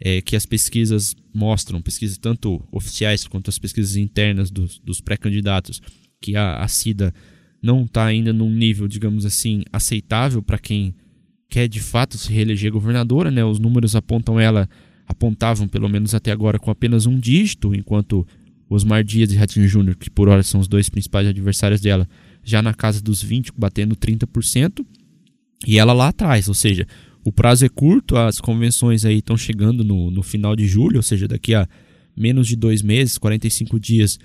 é, 0.00 0.21
que 0.21 0.37
as 0.37 0.45
pesquisas 0.45 1.15
mostram, 1.35 1.81
pesquisas 1.81 2.19
tanto 2.19 2.62
oficiais 2.71 3.26
quanto 3.26 3.49
as 3.49 3.59
pesquisas 3.59 3.97
internas 3.97 4.50
dos, 4.50 4.79
dos 4.79 5.00
pré-candidatos, 5.00 5.81
que 6.21 6.37
a, 6.37 6.57
a 6.57 6.69
CIDA 6.69 7.15
não 7.62 7.85
está 7.85 8.05
ainda 8.05 8.33
num 8.33 8.50
nível, 8.50 8.87
digamos 8.87 9.25
assim, 9.25 9.62
aceitável 9.73 10.43
para 10.43 10.59
quem 10.59 10.95
quer 11.49 11.69
de 11.69 11.81
fato 11.81 12.19
se 12.19 12.33
reeleger 12.33 12.73
governadora, 12.73 13.31
né? 13.31 13.45
Os 13.45 13.59
números 13.59 13.97
apontam 13.97 14.38
ela, 14.38 14.69
apontavam 15.07 15.67
pelo 15.69 15.88
menos 15.88 16.15
até 16.15 16.31
agora 16.31 16.59
com 16.59 16.71
apenas 16.71 17.07
um 17.07 17.19
dígito, 17.19 17.75
enquanto 17.75 18.26
Osmar 18.69 19.05
Dias 19.05 19.33
e 19.33 19.37
Ratinho 19.37 19.69
Júnior, 19.69 19.97
que 19.97 20.11
por 20.11 20.29
hora 20.29 20.43
são 20.43 20.61
os 20.61 20.69
dois 20.69 20.88
principais 20.88 21.26
adversários 21.26 21.81
dela, 21.81 22.09
já 22.43 22.61
na 22.61 22.75
casa 22.75 23.00
dos 23.00 23.23
20, 23.23 23.53
batendo 23.57 23.97
30%, 23.97 24.85
e 25.67 25.79
ela 25.79 25.93
lá 25.93 26.09
atrás, 26.09 26.49
ou 26.49 26.55
seja, 26.55 26.87
o 27.26 27.33
prazo 27.33 27.66
é 27.66 27.68
curto, 27.68 28.16
as 28.16 28.40
convenções 28.40 29.04
aí 29.04 29.18
estão 29.18 29.37
chegando 29.37 29.83
no, 29.83 30.12
no 30.12 30.23
final 30.23 30.54
de 30.54 30.64
julho, 30.64 30.99
ou 30.99 31.02
seja, 31.02 31.26
daqui 31.26 31.56
a 31.56 31.68
menos 32.16 32.47
de 32.47 32.54
dois 32.54 32.83
meses, 32.83 33.18
45 33.18 33.80
dias, 33.80 34.16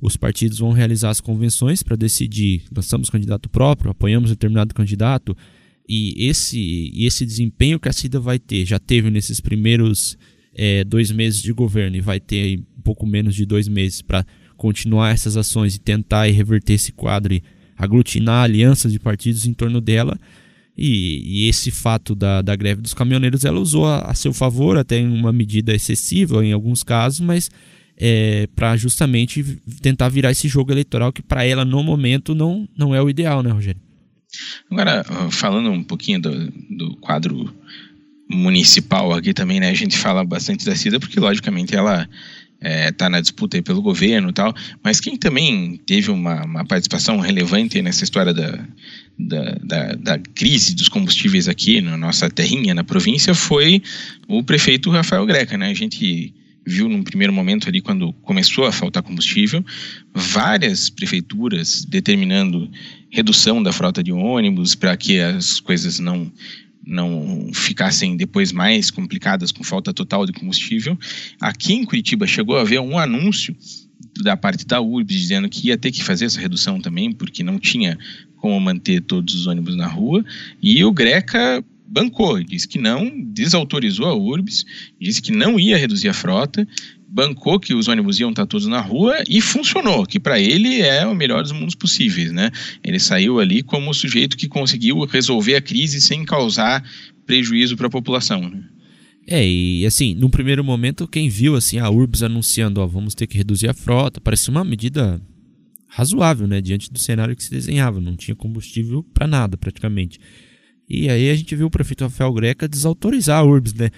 os 0.00 0.16
partidos 0.16 0.58
vão 0.58 0.72
realizar 0.72 1.10
as 1.10 1.20
convenções 1.20 1.82
para 1.82 1.96
decidir, 1.96 2.62
lançamos 2.74 3.10
candidato 3.10 3.50
próprio, 3.50 3.90
apoiamos 3.90 4.30
determinado 4.30 4.74
candidato, 4.74 5.36
e 5.86 6.26
esse, 6.26 6.58
e 6.58 7.04
esse 7.04 7.26
desempenho 7.26 7.78
que 7.78 7.90
a 7.90 7.92
Cida 7.92 8.18
vai 8.18 8.38
ter, 8.38 8.64
já 8.64 8.78
teve 8.78 9.10
nesses 9.10 9.38
primeiros 9.38 10.16
é, 10.54 10.82
dois 10.82 11.10
meses 11.10 11.42
de 11.42 11.52
governo 11.52 11.98
e 11.98 12.00
vai 12.00 12.18
ter 12.18 12.58
um 12.78 12.80
pouco 12.80 13.06
menos 13.06 13.34
de 13.34 13.44
dois 13.44 13.68
meses 13.68 14.00
para 14.00 14.24
continuar 14.56 15.12
essas 15.12 15.36
ações 15.36 15.74
e 15.74 15.78
tentar 15.78 16.26
e 16.26 16.32
reverter 16.32 16.72
esse 16.72 16.90
quadro 16.90 17.34
e 17.34 17.42
aglutinar 17.76 18.44
alianças 18.44 18.92
de 18.92 18.98
partidos 18.98 19.44
em 19.44 19.52
torno 19.52 19.78
dela. 19.78 20.18
E, 20.76 21.22
e 21.24 21.48
esse 21.48 21.70
fato 21.70 22.14
da, 22.14 22.42
da 22.42 22.54
greve 22.54 22.82
dos 22.82 22.92
caminhoneiros 22.92 23.44
ela 23.44 23.58
usou 23.58 23.86
a, 23.86 24.00
a, 24.00 24.14
seu 24.14 24.32
favor, 24.32 24.76
até 24.76 24.98
em 24.98 25.08
uma 25.08 25.32
medida 25.32 25.74
excessiva 25.74 26.44
em 26.44 26.52
alguns 26.52 26.82
casos, 26.82 27.20
mas 27.20 27.50
é, 27.96 28.46
para 28.54 28.76
justamente 28.76 29.58
tentar 29.80 30.10
virar 30.10 30.30
esse 30.30 30.48
jogo 30.48 30.70
eleitoral 30.70 31.12
que 31.12 31.22
para 31.22 31.44
ela 31.44 31.64
no 31.64 31.82
momento 31.82 32.34
não, 32.34 32.68
não 32.76 32.94
é 32.94 33.00
o 33.00 33.08
ideal, 33.08 33.42
né, 33.42 33.50
Rogério? 33.50 33.80
Agora, 34.70 35.04
falando 35.30 35.70
um 35.70 35.82
pouquinho 35.82 36.20
do, 36.20 36.52
do 36.76 36.96
quadro 36.96 37.54
municipal 38.28 39.12
aqui 39.12 39.32
também, 39.32 39.60
né? 39.60 39.70
A 39.70 39.74
gente 39.74 39.96
fala 39.96 40.24
bastante 40.24 40.64
da 40.64 40.74
Cida 40.74 40.98
porque, 40.98 41.18
logicamente, 41.20 41.74
ela 41.74 42.08
está 42.60 43.06
é, 43.06 43.08
na 43.08 43.20
disputa 43.20 43.60
pelo 43.62 43.82
governo 43.82 44.30
e 44.30 44.32
tal, 44.32 44.54
mas 44.82 45.00
quem 45.00 45.16
também 45.16 45.80
teve 45.86 46.10
uma, 46.10 46.44
uma 46.44 46.64
participação 46.64 47.20
relevante 47.20 47.80
nessa 47.82 48.04
história 48.04 48.32
da, 48.32 48.58
da, 49.18 49.58
da, 49.62 49.92
da, 49.94 50.18
crise 50.18 50.74
dos 50.74 50.88
combustíveis 50.88 51.48
aqui 51.48 51.80
na 51.80 51.96
nossa 51.96 52.30
terrinha, 52.30 52.74
na 52.74 52.84
província, 52.84 53.34
foi 53.34 53.82
o 54.26 54.42
prefeito 54.42 54.90
Rafael 54.90 55.24
Greca, 55.26 55.56
né? 55.56 55.68
A 55.68 55.74
gente 55.74 56.34
viu 56.66 56.88
num 56.88 57.02
primeiro 57.02 57.32
momento 57.32 57.68
ali, 57.68 57.80
quando 57.80 58.12
começou 58.14 58.64
a 58.64 58.72
faltar 58.72 59.02
combustível, 59.02 59.64
várias 60.12 60.90
prefeituras 60.90 61.84
determinando 61.84 62.68
redução 63.08 63.62
da 63.62 63.72
frota 63.72 64.02
de 64.02 64.12
ônibus 64.12 64.74
para 64.74 64.96
que 64.96 65.20
as 65.20 65.60
coisas 65.60 66.00
não 66.00 66.30
não 66.86 67.50
ficassem 67.52 68.16
depois 68.16 68.52
mais 68.52 68.90
complicadas 68.90 69.50
com 69.50 69.64
falta 69.64 69.92
total 69.92 70.24
de 70.24 70.32
combustível. 70.32 70.96
Aqui 71.40 71.72
em 71.72 71.84
Curitiba 71.84 72.26
chegou 72.26 72.56
a 72.56 72.60
haver 72.60 72.80
um 72.80 72.96
anúncio 72.96 73.56
da 74.22 74.36
parte 74.36 74.64
da 74.64 74.80
URBS 74.80 75.20
dizendo 75.20 75.48
que 75.48 75.68
ia 75.68 75.76
ter 75.76 75.90
que 75.90 76.02
fazer 76.02 76.26
essa 76.26 76.40
redução 76.40 76.80
também, 76.80 77.12
porque 77.12 77.42
não 77.42 77.58
tinha 77.58 77.98
como 78.36 78.60
manter 78.60 79.00
todos 79.00 79.34
os 79.34 79.46
ônibus 79.46 79.76
na 79.76 79.86
rua, 79.86 80.24
e 80.62 80.84
o 80.84 80.92
Greca 80.92 81.64
bancou, 81.88 82.42
disse 82.42 82.66
que 82.66 82.78
não, 82.78 83.10
desautorizou 83.32 84.06
a 84.06 84.14
URBS, 84.14 84.64
disse 85.00 85.22
que 85.22 85.32
não 85.32 85.58
ia 85.58 85.76
reduzir 85.76 86.08
a 86.08 86.14
frota, 86.14 86.66
bancou 87.08 87.60
que 87.60 87.74
os 87.74 87.88
ônibus 87.88 88.18
iam 88.18 88.30
estar 88.30 88.46
todos 88.46 88.66
na 88.66 88.80
rua 88.80 89.22
e 89.28 89.40
funcionou, 89.40 90.04
que 90.04 90.18
para 90.18 90.40
ele 90.40 90.82
é 90.82 91.06
o 91.06 91.14
melhor 91.14 91.42
dos 91.42 91.52
mundos 91.52 91.74
possíveis, 91.74 92.32
né? 92.32 92.50
Ele 92.82 92.98
saiu 92.98 93.38
ali 93.38 93.62
como 93.62 93.90
o 93.90 93.94
sujeito 93.94 94.36
que 94.36 94.48
conseguiu 94.48 95.04
resolver 95.04 95.56
a 95.56 95.60
crise 95.60 96.00
sem 96.00 96.24
causar 96.24 96.84
prejuízo 97.24 97.76
para 97.76 97.86
a 97.86 97.90
população, 97.90 98.40
né? 98.48 98.62
É, 99.28 99.44
e 99.44 99.84
assim, 99.84 100.14
no 100.14 100.30
primeiro 100.30 100.62
momento, 100.62 101.08
quem 101.08 101.28
viu 101.28 101.56
assim 101.56 101.78
a 101.78 101.90
URBS 101.90 102.22
anunciando, 102.22 102.80
ó, 102.80 102.86
vamos 102.86 103.14
ter 103.14 103.26
que 103.26 103.36
reduzir 103.36 103.68
a 103.68 103.74
frota, 103.74 104.20
parecia 104.20 104.52
uma 104.52 104.64
medida 104.64 105.20
razoável, 105.88 106.46
né, 106.46 106.60
diante 106.60 106.92
do 106.92 106.98
cenário 106.98 107.34
que 107.34 107.42
se 107.42 107.50
desenhava, 107.50 108.00
não 108.00 108.14
tinha 108.16 108.36
combustível 108.36 109.02
para 109.14 109.26
nada, 109.26 109.56
praticamente. 109.56 110.20
E 110.88 111.08
aí 111.08 111.30
a 111.30 111.34
gente 111.34 111.56
viu 111.56 111.66
o 111.66 111.70
prefeito 111.70 112.04
Rafael 112.04 112.32
Greca 112.32 112.68
desautorizar 112.68 113.40
a 113.40 113.44
URBS, 113.44 113.74
né? 113.74 113.90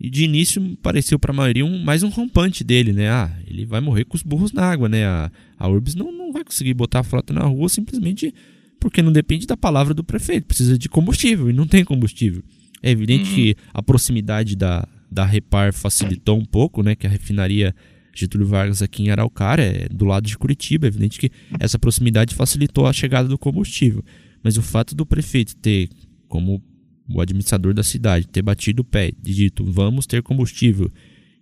E 0.00 0.08
de 0.08 0.24
início 0.24 0.76
pareceu 0.82 1.18
para 1.18 1.30
a 1.30 1.34
maioria 1.34 1.64
um, 1.64 1.78
mais 1.84 2.02
um 2.02 2.08
rompante 2.08 2.64
dele, 2.64 2.92
né? 2.92 3.10
Ah, 3.10 3.30
ele 3.46 3.66
vai 3.66 3.80
morrer 3.80 4.06
com 4.06 4.16
os 4.16 4.22
burros 4.22 4.50
na 4.50 4.64
água, 4.64 4.88
né? 4.88 5.04
A, 5.04 5.30
a 5.58 5.68
URBS 5.68 5.94
não, 5.94 6.10
não 6.10 6.32
vai 6.32 6.42
conseguir 6.42 6.72
botar 6.72 7.00
a 7.00 7.04
frota 7.04 7.34
na 7.34 7.42
rua 7.42 7.68
simplesmente 7.68 8.32
porque 8.80 9.02
não 9.02 9.12
depende 9.12 9.46
da 9.46 9.58
palavra 9.58 9.92
do 9.92 10.02
prefeito, 10.02 10.46
precisa 10.46 10.78
de 10.78 10.88
combustível 10.88 11.50
e 11.50 11.52
não 11.52 11.66
tem 11.66 11.84
combustível. 11.84 12.42
É 12.82 12.90
evidente 12.90 13.28
uhum. 13.28 13.36
que 13.36 13.56
a 13.74 13.82
proximidade 13.82 14.56
da, 14.56 14.88
da 15.10 15.26
Repar 15.26 15.70
facilitou 15.74 16.38
um 16.38 16.46
pouco, 16.46 16.82
né? 16.82 16.94
Que 16.94 17.06
a 17.06 17.10
refinaria 17.10 17.74
Getúlio 18.14 18.46
Vargas 18.46 18.80
aqui 18.80 19.02
em 19.02 19.10
Araucária 19.10 19.64
é 19.64 19.88
do 19.88 20.06
lado 20.06 20.26
de 20.26 20.38
Curitiba. 20.38 20.86
É 20.86 20.88
evidente 20.88 21.18
que 21.18 21.30
essa 21.58 21.78
proximidade 21.78 22.34
facilitou 22.34 22.86
a 22.86 22.92
chegada 22.92 23.28
do 23.28 23.36
combustível. 23.36 24.02
Mas 24.42 24.56
o 24.56 24.62
fato 24.62 24.94
do 24.94 25.04
prefeito 25.04 25.54
ter 25.56 25.90
como 26.26 26.62
o 27.12 27.20
administrador 27.20 27.74
da 27.74 27.82
cidade 27.82 28.26
ter 28.26 28.42
batido 28.42 28.82
o 28.82 28.84
pé 28.84 29.12
e 29.24 29.34
dito 29.34 29.64
vamos 29.64 30.06
ter 30.06 30.22
combustível. 30.22 30.90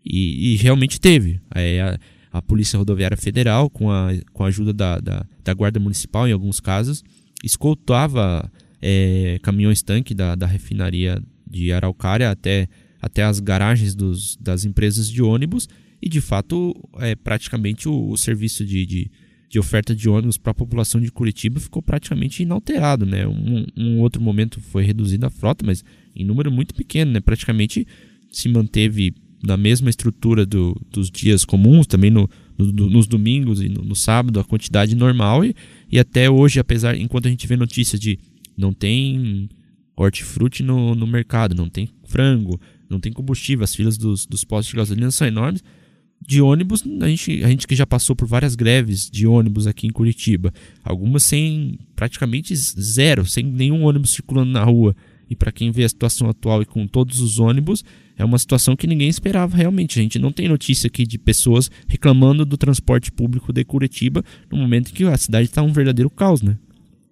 E, 0.04 0.54
e 0.54 0.56
realmente 0.56 1.00
teve. 1.00 1.40
É, 1.54 1.80
a, 1.80 1.98
a, 2.38 2.42
Polícia 2.42 2.78
Rodoviária 2.78 3.16
Federal 3.16 3.68
com 3.68 3.90
a, 3.90 4.10
com 4.32 4.44
a 4.44 4.48
ajuda 4.48 4.72
da, 4.72 4.98
da, 4.98 5.26
da 5.44 5.54
Guarda 5.54 5.80
Municipal 5.80 6.26
em 6.26 6.32
alguns 6.32 6.60
casos 6.60 7.02
escoltava 7.44 8.50
é, 8.80 9.38
caminhões 9.42 9.82
tanque 9.82 10.14
da, 10.14 10.34
da 10.34 10.46
refinaria 10.46 11.22
de 11.48 11.72
Araucária 11.72 12.30
até, 12.30 12.68
até 13.00 13.22
as 13.22 13.40
garagens 13.40 13.94
dos, 13.94 14.36
das 14.36 14.64
empresas 14.64 15.10
de 15.10 15.22
ônibus 15.22 15.68
e 16.00 16.08
de 16.08 16.20
fato 16.20 16.74
é 16.98 17.14
praticamente 17.14 17.88
o, 17.88 18.10
o 18.10 18.16
serviço 18.16 18.64
de, 18.64 18.86
de 18.86 19.10
de 19.48 19.58
oferta 19.58 19.94
de 19.94 20.08
ônibus 20.08 20.36
para 20.36 20.50
a 20.50 20.54
população 20.54 21.00
de 21.00 21.10
Curitiba 21.10 21.58
ficou 21.58 21.80
praticamente 21.80 22.42
inalterado, 22.42 23.06
né? 23.06 23.26
Um, 23.26 23.64
um, 23.76 23.98
outro 24.00 24.20
momento 24.20 24.60
foi 24.60 24.84
reduzida 24.84 25.28
a 25.28 25.30
frota, 25.30 25.64
mas 25.64 25.82
em 26.14 26.24
número 26.24 26.52
muito 26.52 26.74
pequeno, 26.74 27.12
né? 27.12 27.20
Praticamente 27.20 27.86
se 28.30 28.48
manteve 28.48 29.14
na 29.42 29.56
mesma 29.56 29.88
estrutura 29.88 30.44
do, 30.44 30.78
dos 30.90 31.10
dias 31.10 31.44
comuns, 31.44 31.86
também 31.86 32.10
no, 32.10 32.28
no, 32.58 32.90
nos 32.90 33.06
domingos 33.06 33.62
e 33.62 33.68
no, 33.68 33.82
no, 33.82 33.94
sábado, 33.94 34.38
a 34.38 34.44
quantidade 34.44 34.94
normal 34.94 35.44
e, 35.44 35.54
e 35.90 35.98
até 35.98 36.28
hoje, 36.28 36.60
apesar, 36.60 36.96
enquanto 36.96 37.26
a 37.26 37.30
gente 37.30 37.46
vê 37.46 37.56
notícias 37.56 38.00
de 38.00 38.18
não 38.56 38.72
tem 38.72 39.48
hortifruti 39.96 40.62
no, 40.62 40.94
no 40.94 41.06
mercado, 41.06 41.54
não 41.54 41.68
tem 41.68 41.88
frango, 42.04 42.60
não 42.90 43.00
tem 43.00 43.12
combustível, 43.12 43.64
as 43.64 43.74
filas 43.74 43.96
dos, 43.96 44.26
dos 44.26 44.44
postos 44.44 44.70
de 44.70 44.76
gasolina 44.76 45.10
são 45.10 45.26
enormes, 45.26 45.62
de 46.20 46.42
ônibus, 46.42 46.84
a 47.00 47.08
gente, 47.08 47.42
a 47.44 47.48
gente 47.48 47.66
que 47.66 47.74
já 47.74 47.86
passou 47.86 48.14
por 48.14 48.26
várias 48.26 48.54
greves 48.54 49.08
de 49.10 49.26
ônibus 49.26 49.66
aqui 49.66 49.86
em 49.86 49.90
Curitiba, 49.90 50.52
algumas 50.84 51.22
sem 51.22 51.78
praticamente 51.94 52.54
zero, 52.54 53.24
sem 53.24 53.44
nenhum 53.44 53.84
ônibus 53.84 54.10
circulando 54.10 54.50
na 54.50 54.62
rua. 54.62 54.94
E 55.30 55.36
para 55.36 55.52
quem 55.52 55.70
vê 55.70 55.84
a 55.84 55.88
situação 55.88 56.28
atual 56.28 56.62
e 56.62 56.64
com 56.64 56.86
todos 56.86 57.20
os 57.20 57.38
ônibus, 57.38 57.84
é 58.16 58.24
uma 58.24 58.38
situação 58.38 58.74
que 58.74 58.86
ninguém 58.86 59.08
esperava 59.08 59.56
realmente. 59.56 59.98
A 59.98 60.02
gente 60.02 60.18
não 60.18 60.32
tem 60.32 60.48
notícia 60.48 60.88
aqui 60.88 61.06
de 61.06 61.18
pessoas 61.18 61.70
reclamando 61.86 62.44
do 62.44 62.56
transporte 62.56 63.12
público 63.12 63.52
de 63.52 63.62
Curitiba 63.64 64.24
no 64.50 64.56
momento 64.56 64.90
em 64.90 64.94
que 64.94 65.04
a 65.04 65.16
cidade 65.16 65.46
está 65.46 65.62
um 65.62 65.72
verdadeiro 65.72 66.10
caos, 66.10 66.40
né? 66.40 66.56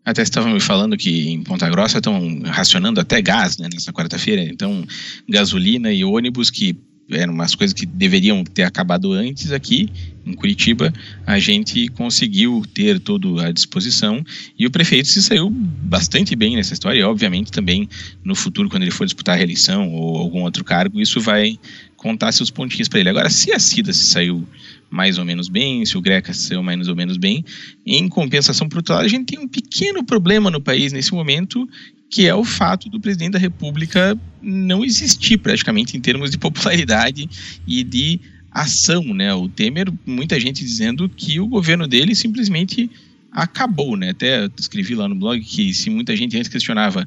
Até 0.04 0.22
estavam 0.22 0.52
me 0.52 0.60
falando 0.60 0.96
que 0.96 1.28
em 1.28 1.42
Ponta 1.42 1.68
Grossa 1.68 1.98
estão 1.98 2.40
racionando 2.44 3.00
até 3.00 3.20
gás 3.20 3.58
né, 3.58 3.68
nessa 3.72 3.92
quarta-feira. 3.92 4.42
Então, 4.42 4.86
gasolina 5.28 5.92
e 5.92 6.04
ônibus 6.04 6.48
que 6.48 6.78
eram 7.10 7.32
umas 7.32 7.54
coisas 7.54 7.72
que 7.72 7.86
deveriam 7.86 8.42
ter 8.42 8.64
acabado 8.64 9.12
antes 9.12 9.52
aqui 9.52 9.88
em 10.24 10.32
Curitiba, 10.32 10.92
a 11.24 11.38
gente 11.38 11.86
conseguiu 11.88 12.64
ter 12.74 12.98
tudo 12.98 13.38
à 13.38 13.52
disposição 13.52 14.24
e 14.58 14.66
o 14.66 14.70
prefeito 14.70 15.06
se 15.06 15.22
saiu 15.22 15.48
bastante 15.48 16.34
bem 16.34 16.56
nessa 16.56 16.72
história 16.72 16.98
e 16.98 17.02
obviamente 17.04 17.52
também 17.52 17.88
no 18.24 18.34
futuro 18.34 18.68
quando 18.68 18.82
ele 18.82 18.90
for 18.90 19.04
disputar 19.04 19.36
a 19.36 19.38
reeleição 19.38 19.92
ou 19.92 20.16
algum 20.16 20.42
outro 20.42 20.64
cargo, 20.64 21.00
isso 21.00 21.20
vai 21.20 21.56
contar 21.96 22.32
seus 22.32 22.50
pontinhos 22.50 22.88
para 22.88 23.00
ele. 23.00 23.08
Agora, 23.08 23.30
se 23.30 23.52
a 23.52 23.58
Cida 23.58 23.92
se 23.92 24.06
saiu 24.06 24.46
mais 24.90 25.18
ou 25.18 25.24
menos 25.24 25.48
bem, 25.48 25.84
se 25.84 25.96
o 25.96 26.00
Greca 26.00 26.32
se 26.32 26.48
saiu 26.48 26.62
mais 26.62 26.88
ou 26.88 26.96
menos 26.96 27.16
bem, 27.16 27.44
em 27.84 28.08
compensação, 28.08 28.68
por 28.68 28.78
outro 28.78 28.94
lado, 28.94 29.04
a 29.04 29.08
gente 29.08 29.26
tem 29.26 29.38
um 29.38 29.48
pequeno 29.48 30.04
problema 30.04 30.50
no 30.50 30.60
país 30.60 30.92
nesse 30.92 31.12
momento, 31.12 31.68
que 32.10 32.26
é 32.26 32.34
o 32.34 32.44
fato 32.44 32.88
do 32.88 33.00
presidente 33.00 33.32
da 33.32 33.38
República 33.38 34.18
não 34.40 34.84
existir 34.84 35.38
praticamente 35.38 35.96
em 35.96 36.00
termos 36.00 36.30
de 36.30 36.38
popularidade 36.38 37.28
e 37.66 37.82
de 37.82 38.20
ação, 38.50 39.02
né? 39.12 39.34
O 39.34 39.48
Temer, 39.48 39.92
muita 40.06 40.40
gente 40.40 40.64
dizendo 40.64 41.08
que 41.08 41.38
o 41.40 41.46
governo 41.46 41.86
dele 41.86 42.14
simplesmente 42.14 42.90
acabou, 43.30 43.96
né? 43.96 44.10
Até 44.10 44.48
escrevi 44.58 44.94
lá 44.94 45.08
no 45.08 45.14
blog 45.14 45.40
que 45.40 45.74
se 45.74 45.90
muita 45.90 46.16
gente 46.16 46.36
antes 46.36 46.48
questionava 46.48 47.06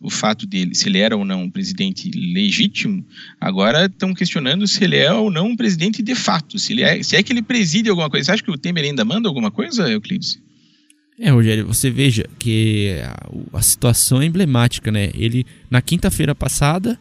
o 0.00 0.10
fato 0.10 0.46
dele, 0.46 0.74
se 0.74 0.88
ele 0.88 0.98
era 0.98 1.16
ou 1.16 1.24
não 1.24 1.42
um 1.42 1.50
presidente 1.50 2.10
legítimo, 2.10 3.04
agora 3.40 3.86
estão 3.86 4.14
questionando 4.14 4.66
se 4.66 4.84
ele 4.84 4.96
é 4.96 5.12
ou 5.12 5.30
não 5.30 5.48
um 5.48 5.56
presidente 5.56 6.02
de 6.02 6.14
fato, 6.14 6.58
se, 6.58 6.72
ele 6.72 6.82
é, 6.82 7.02
se 7.02 7.16
é 7.16 7.22
que 7.22 7.32
ele 7.32 7.42
preside 7.42 7.88
alguma 7.88 8.08
coisa. 8.08 8.26
Você 8.26 8.32
acha 8.32 8.42
que 8.42 8.50
o 8.50 8.56
Temer 8.56 8.84
ainda 8.84 9.04
manda 9.04 9.28
alguma 9.28 9.50
coisa, 9.50 9.90
Euclides? 9.90 10.40
É, 11.18 11.30
Rogério, 11.30 11.66
você 11.66 11.90
veja 11.90 12.24
que 12.38 12.94
a, 13.02 13.58
a 13.58 13.62
situação 13.62 14.22
é 14.22 14.26
emblemática, 14.26 14.92
né? 14.92 15.10
Ele, 15.14 15.44
na 15.68 15.82
quinta-feira 15.82 16.32
passada, 16.32 16.98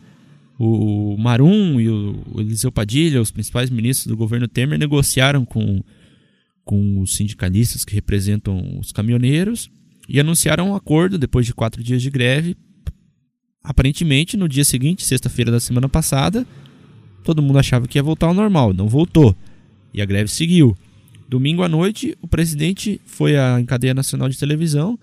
o 0.58 1.16
Marum 1.18 1.80
e 1.80 1.88
o 1.88 2.24
Eliseu 2.38 2.72
Padilha, 2.72 3.22
os 3.22 3.30
principais 3.30 3.70
ministros 3.70 4.08
do 4.08 4.18
governo 4.18 4.48
Temer, 4.48 4.80
negociaram 4.80 5.46
com, 5.46 5.84
com 6.66 7.00
os 7.00 7.16
sindicalistas 7.16 7.86
que 7.86 7.94
representam 7.94 8.80
os 8.80 8.92
caminhoneiros 8.92 9.70
e 10.10 10.20
anunciaram 10.20 10.72
um 10.72 10.76
acordo 10.76 11.20
depois 11.20 11.46
de 11.46 11.54
quatro 11.54 11.84
dias 11.84 12.02
de 12.02 12.10
greve. 12.10 12.58
Aparentemente, 13.64 14.36
no 14.36 14.50
dia 14.50 14.66
seguinte, 14.66 15.06
sexta-feira 15.06 15.52
da 15.52 15.60
semana 15.60 15.88
passada, 15.88 16.48
todo 17.24 17.42
mundo 17.42 17.60
achava 17.60 17.88
que 17.88 18.00
ia 18.00 18.04
voltar 18.04 18.28
ao 18.28 18.34
normal, 18.34 18.74
não 18.74 18.88
voltou. 18.88 19.36
E 19.94 20.02
a 20.02 20.06
greve 20.06 20.32
seguiu. 20.32 20.76
Domingo 21.28 21.62
à 21.62 21.68
noite, 21.68 22.18
o 22.22 22.28
presidente 22.28 23.02
foi 23.06 23.38
à 23.38 23.62
cadeia 23.66 23.94
nacional 23.94 24.30
de 24.30 24.38
televisão 24.38 24.98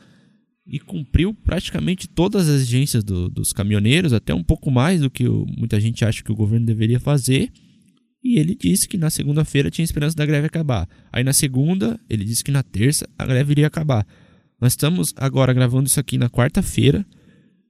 e 0.66 0.78
cumpriu 0.78 1.34
praticamente 1.34 2.08
todas 2.08 2.48
as 2.48 2.54
exigências 2.54 3.04
do, 3.04 3.28
dos 3.28 3.52
caminhoneiros, 3.52 4.14
até 4.14 4.32
um 4.34 4.42
pouco 4.42 4.70
mais 4.70 5.02
do 5.02 5.10
que 5.10 5.28
o, 5.28 5.44
muita 5.58 5.78
gente 5.78 6.04
acha 6.04 6.22
que 6.22 6.32
o 6.32 6.34
governo 6.34 6.64
deveria 6.64 6.98
fazer. 6.98 7.50
E 8.22 8.38
ele 8.38 8.54
disse 8.54 8.88
que 8.88 8.96
na 8.96 9.10
segunda-feira 9.10 9.70
tinha 9.70 9.84
esperança 9.84 10.16
da 10.16 10.24
greve 10.24 10.46
acabar. 10.46 10.88
Aí 11.12 11.22
na 11.22 11.34
segunda, 11.34 12.00
ele 12.08 12.24
disse 12.24 12.42
que 12.42 12.50
na 12.50 12.62
terça 12.62 13.06
a 13.18 13.26
greve 13.26 13.52
iria 13.52 13.66
acabar. 13.66 14.06
Nós 14.58 14.72
estamos 14.72 15.12
agora 15.18 15.52
gravando 15.52 15.86
isso 15.86 16.00
aqui 16.00 16.16
na 16.16 16.30
quarta-feira. 16.30 17.04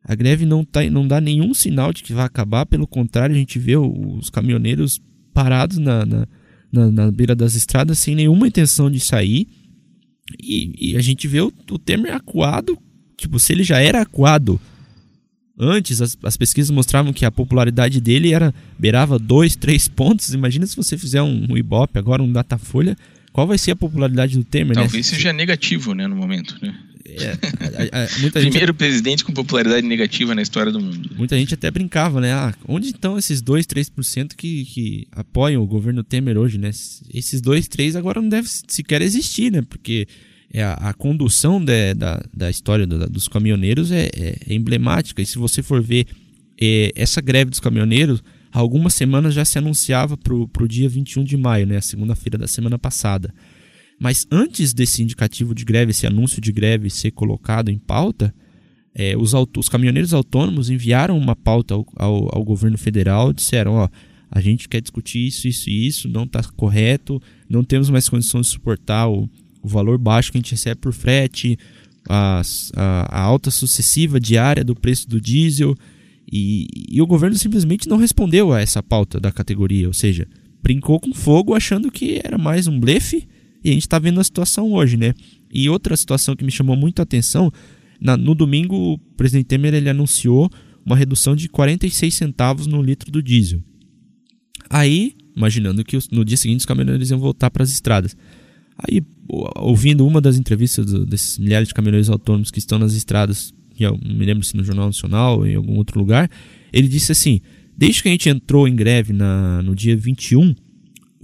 A 0.04 0.14
greve 0.14 0.46
não, 0.46 0.64
tá, 0.64 0.88
não 0.88 1.08
dá 1.08 1.20
nenhum 1.20 1.52
sinal 1.52 1.92
de 1.92 2.04
que 2.04 2.12
vai 2.12 2.24
acabar, 2.24 2.66
pelo 2.66 2.86
contrário, 2.86 3.34
a 3.34 3.38
gente 3.38 3.58
vê 3.58 3.76
os 3.76 4.30
caminhoneiros 4.30 5.02
parados 5.32 5.78
na, 5.78 6.06
na 6.06 6.28
na, 6.74 6.90
na 6.90 7.10
beira 7.10 7.34
das 7.34 7.54
estradas 7.54 7.98
sem 7.98 8.14
nenhuma 8.14 8.48
intenção 8.48 8.90
de 8.90 9.00
sair. 9.00 9.46
E, 10.40 10.92
e 10.92 10.96
a 10.96 11.00
gente 11.00 11.28
vê 11.28 11.40
o, 11.40 11.52
o, 11.70 11.78
Temer 11.78 12.14
acuado. 12.14 12.76
Tipo, 13.16 13.38
se 13.38 13.52
ele 13.52 13.62
já 13.62 13.78
era 13.78 14.02
acuado 14.02 14.60
antes, 15.58 16.02
as, 16.02 16.18
as 16.22 16.36
pesquisas 16.36 16.70
mostravam 16.70 17.12
que 17.12 17.24
a 17.24 17.30
popularidade 17.30 18.00
dele 18.00 18.32
era 18.32 18.52
beirava 18.78 19.18
2, 19.18 19.56
3 19.56 19.88
pontos. 19.88 20.34
Imagina 20.34 20.66
se 20.66 20.76
você 20.76 20.98
fizer 20.98 21.22
um, 21.22 21.46
um 21.50 21.56
Ibope, 21.56 21.98
agora 21.98 22.22
um 22.22 22.32
Datafolha. 22.32 22.96
Qual 23.32 23.46
vai 23.46 23.58
ser 23.58 23.72
a 23.72 23.76
popularidade 23.76 24.36
do 24.36 24.44
Temer? 24.44 24.76
Né? 24.76 24.82
Talvez 24.82 25.10
né? 25.10 25.16
seja 25.16 25.32
negativo, 25.32 25.92
né, 25.94 26.06
no 26.06 26.16
momento, 26.16 26.56
né? 26.62 26.74
É, 27.16 27.30
a, 27.92 28.00
a, 28.00 28.04
a, 28.04 28.30
Primeiro 28.30 28.66
gente, 28.66 28.72
presidente 28.72 29.24
com 29.24 29.32
popularidade 29.32 29.86
negativa 29.86 30.34
na 30.34 30.42
história 30.42 30.72
do 30.72 30.80
mundo. 30.80 31.10
Muita 31.16 31.36
gente 31.36 31.54
até 31.54 31.70
brincava, 31.70 32.20
né? 32.20 32.32
Ah, 32.32 32.54
onde 32.66 32.88
estão 32.88 33.18
esses 33.18 33.40
2, 33.40 33.66
3% 33.66 34.34
que, 34.36 34.64
que 34.64 35.06
apoiam 35.12 35.62
o 35.62 35.66
governo 35.66 36.02
Temer 36.02 36.36
hoje, 36.36 36.58
né? 36.58 36.70
Esses 37.12 37.40
2, 37.40 37.68
3 37.68 37.96
agora 37.96 38.20
não 38.20 38.28
devem 38.28 38.50
sequer 38.68 39.02
existir, 39.02 39.52
né? 39.52 39.62
Porque 39.62 40.06
é 40.52 40.62
a, 40.62 40.74
a 40.74 40.94
condução 40.94 41.62
de, 41.62 41.94
da, 41.94 42.22
da 42.32 42.48
história 42.48 42.86
do, 42.86 43.10
dos 43.10 43.26
caminhoneiros 43.26 43.90
é, 43.90 44.08
é, 44.14 44.36
é, 44.48 44.54
emblemática. 44.54 45.20
E 45.20 45.26
se 45.26 45.36
você 45.36 45.62
for 45.62 45.82
ver 45.82 46.06
é, 46.60 46.92
essa 46.94 47.20
greve 47.20 47.50
dos 47.50 47.60
caminhoneiros, 47.60 48.22
algumas 48.52 48.94
semanas 48.94 49.34
já 49.34 49.44
se 49.44 49.58
anunciava 49.58 50.16
para 50.16 50.34
o 50.34 50.68
dia 50.68 50.88
21 50.88 51.24
de 51.24 51.36
maio, 51.36 51.66
né? 51.66 51.78
A 51.78 51.82
segunda-feira 51.82 52.38
da 52.38 52.46
semana 52.46 52.78
passada. 52.78 53.34
Mas 53.98 54.26
antes 54.30 54.72
desse 54.72 55.02
indicativo 55.02 55.54
de 55.54 55.64
greve, 55.64 55.90
esse 55.90 56.06
anúncio 56.06 56.40
de 56.40 56.52
greve 56.52 56.90
ser 56.90 57.10
colocado 57.10 57.70
em 57.70 57.78
pauta, 57.78 58.34
é, 58.94 59.16
os, 59.16 59.32
os, 59.34 59.68
caminhoneiros 59.68 60.14
autônomos 60.14 60.70
enviaram 60.70 61.18
uma 61.18 61.34
pauta 61.34 61.74
ao, 61.74 61.86
ao, 61.96 62.36
ao, 62.36 62.44
governo 62.44 62.78
federal, 62.78 63.32
disseram, 63.32 63.74
ó, 63.74 63.88
a 64.30 64.40
gente 64.40 64.68
quer 64.68 64.80
discutir 64.80 65.26
isso, 65.26 65.48
isso 65.48 65.68
e 65.68 65.86
isso, 65.86 66.08
não 66.08 66.24
está 66.24 66.42
correto, 66.42 67.20
não 67.48 67.64
temos 67.64 67.90
mais 67.90 68.08
condições 68.08 68.46
de 68.46 68.52
suportar 68.52 69.08
o, 69.08 69.28
o 69.62 69.68
valor 69.68 69.98
baixo 69.98 70.30
que 70.30 70.38
a 70.38 70.40
gente 70.40 70.52
recebe 70.52 70.80
por 70.80 70.92
frete, 70.92 71.58
a, 72.08 72.42
a, 72.76 73.18
a 73.18 73.20
alta 73.20 73.50
sucessiva 73.50 74.20
diária 74.20 74.62
do 74.62 74.76
preço 74.76 75.08
do 75.08 75.20
diesel, 75.20 75.76
e, 76.30 76.66
e 76.88 77.02
o 77.02 77.06
governo 77.06 77.36
simplesmente 77.36 77.88
não 77.88 77.96
respondeu 77.96 78.52
a 78.52 78.60
essa 78.60 78.82
pauta 78.82 79.18
da 79.18 79.32
categoria, 79.32 79.88
ou 79.88 79.94
seja, 79.94 80.26
brincou 80.62 81.00
com 81.00 81.12
fogo 81.12 81.54
achando 81.54 81.90
que 81.90 82.20
era 82.24 82.38
mais 82.38 82.66
um 82.66 82.78
blefe 82.78 83.26
e 83.64 83.70
a 83.70 83.72
gente 83.72 83.82
está 83.82 83.98
vendo 83.98 84.20
a 84.20 84.24
situação 84.24 84.72
hoje, 84.72 84.96
né? 84.96 85.14
E 85.50 85.68
outra 85.70 85.96
situação 85.96 86.36
que 86.36 86.44
me 86.44 86.50
chamou 86.50 86.76
muito 86.76 87.00
a 87.00 87.02
atenção, 87.02 87.50
na, 88.00 88.16
no 88.16 88.34
domingo 88.34 88.76
o 88.76 88.98
presidente 89.16 89.46
Temer 89.46 89.72
ele 89.72 89.88
anunciou 89.88 90.50
uma 90.84 90.94
redução 90.94 91.34
de 91.34 91.48
46 91.48 92.14
centavos 92.14 92.66
no 92.66 92.82
litro 92.82 93.10
do 93.10 93.22
diesel. 93.22 93.62
Aí, 94.68 95.14
imaginando 95.34 95.82
que 95.82 95.98
no 96.12 96.24
dia 96.24 96.36
seguinte 96.36 96.60
os 96.60 96.66
caminhoneiros 96.66 97.10
iam 97.10 97.18
voltar 97.18 97.50
para 97.50 97.62
as 97.62 97.70
estradas. 97.70 98.14
Aí, 98.76 99.02
ouvindo 99.56 100.06
uma 100.06 100.20
das 100.20 100.36
entrevistas 100.36 100.84
do, 100.84 101.06
desses 101.06 101.38
milhares 101.38 101.68
de 101.68 101.74
caminhoneiros 101.74 102.10
autônomos 102.10 102.50
que 102.50 102.58
estão 102.58 102.78
nas 102.78 102.92
estradas, 102.92 103.54
eu 103.78 103.98
me 103.98 104.24
lembro 104.24 104.44
se 104.44 104.56
no 104.56 104.64
Jornal 104.64 104.86
Nacional 104.86 105.38
ou 105.38 105.46
em 105.46 105.54
algum 105.54 105.76
outro 105.76 105.98
lugar, 105.98 106.30
ele 106.72 106.88
disse 106.88 107.12
assim: 107.12 107.40
desde 107.76 108.02
que 108.02 108.08
a 108.08 108.12
gente 108.12 108.28
entrou 108.28 108.68
em 108.68 108.74
greve 108.74 109.12
na, 109.12 109.62
no 109.62 109.74
dia 109.74 109.96
21, 109.96 110.54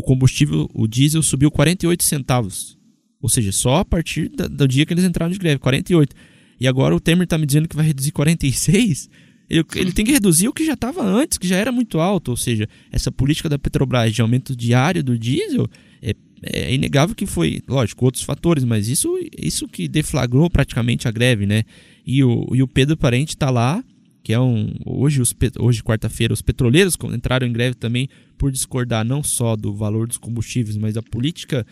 o 0.00 0.02
combustível, 0.02 0.68
o 0.74 0.88
diesel 0.88 1.22
subiu 1.22 1.50
48 1.50 2.02
centavos. 2.02 2.78
Ou 3.20 3.28
seja, 3.28 3.52
só 3.52 3.76
a 3.76 3.84
partir 3.84 4.28
da, 4.30 4.48
do 4.48 4.66
dia 4.66 4.86
que 4.86 4.92
eles 4.92 5.04
entraram 5.04 5.30
de 5.30 5.38
greve, 5.38 5.58
48. 5.58 6.14
E 6.58 6.66
agora 6.66 6.94
o 6.94 7.00
Temer 7.00 7.24
está 7.24 7.36
me 7.36 7.46
dizendo 7.46 7.68
que 7.68 7.76
vai 7.76 7.86
reduzir 7.86 8.12
46. 8.12 9.08
Ele, 9.48 9.64
ele 9.76 9.92
tem 9.92 10.04
que 10.04 10.12
reduzir 10.12 10.48
o 10.48 10.52
que 10.52 10.64
já 10.64 10.72
estava 10.72 11.02
antes, 11.02 11.36
que 11.36 11.46
já 11.46 11.56
era 11.56 11.70
muito 11.70 12.00
alto. 12.00 12.30
Ou 12.30 12.36
seja, 12.36 12.66
essa 12.90 13.12
política 13.12 13.48
da 13.48 13.58
Petrobras 13.58 14.14
de 14.14 14.22
aumento 14.22 14.56
diário 14.56 15.04
do 15.04 15.18
diesel 15.18 15.68
é, 16.02 16.14
é 16.42 16.74
inegável 16.74 17.14
que 17.14 17.26
foi, 17.26 17.60
lógico, 17.68 18.04
outros 18.04 18.24
fatores, 18.24 18.64
mas 18.64 18.88
isso, 18.88 19.14
isso 19.36 19.68
que 19.68 19.86
deflagrou 19.86 20.48
praticamente 20.48 21.06
a 21.06 21.10
greve, 21.10 21.46
né? 21.46 21.64
E 22.06 22.24
o, 22.24 22.48
e 22.54 22.62
o 22.62 22.68
Pedro 22.68 22.96
Parente 22.96 23.34
está 23.34 23.50
lá 23.50 23.84
que 24.22 24.32
é 24.32 24.40
um 24.40 24.74
hoje 24.84 25.20
os 25.20 25.34
hoje 25.58 25.82
quarta-feira 25.82 26.34
os 26.34 26.42
petroleiros 26.42 26.96
entraram 27.12 27.46
em 27.46 27.52
greve 27.52 27.74
também 27.74 28.08
por 28.36 28.50
discordar 28.50 29.04
não 29.04 29.22
só 29.22 29.56
do 29.56 29.74
valor 29.74 30.06
dos 30.06 30.18
combustíveis, 30.18 30.76
mas 30.76 30.94
da 30.94 31.02
política 31.02 31.66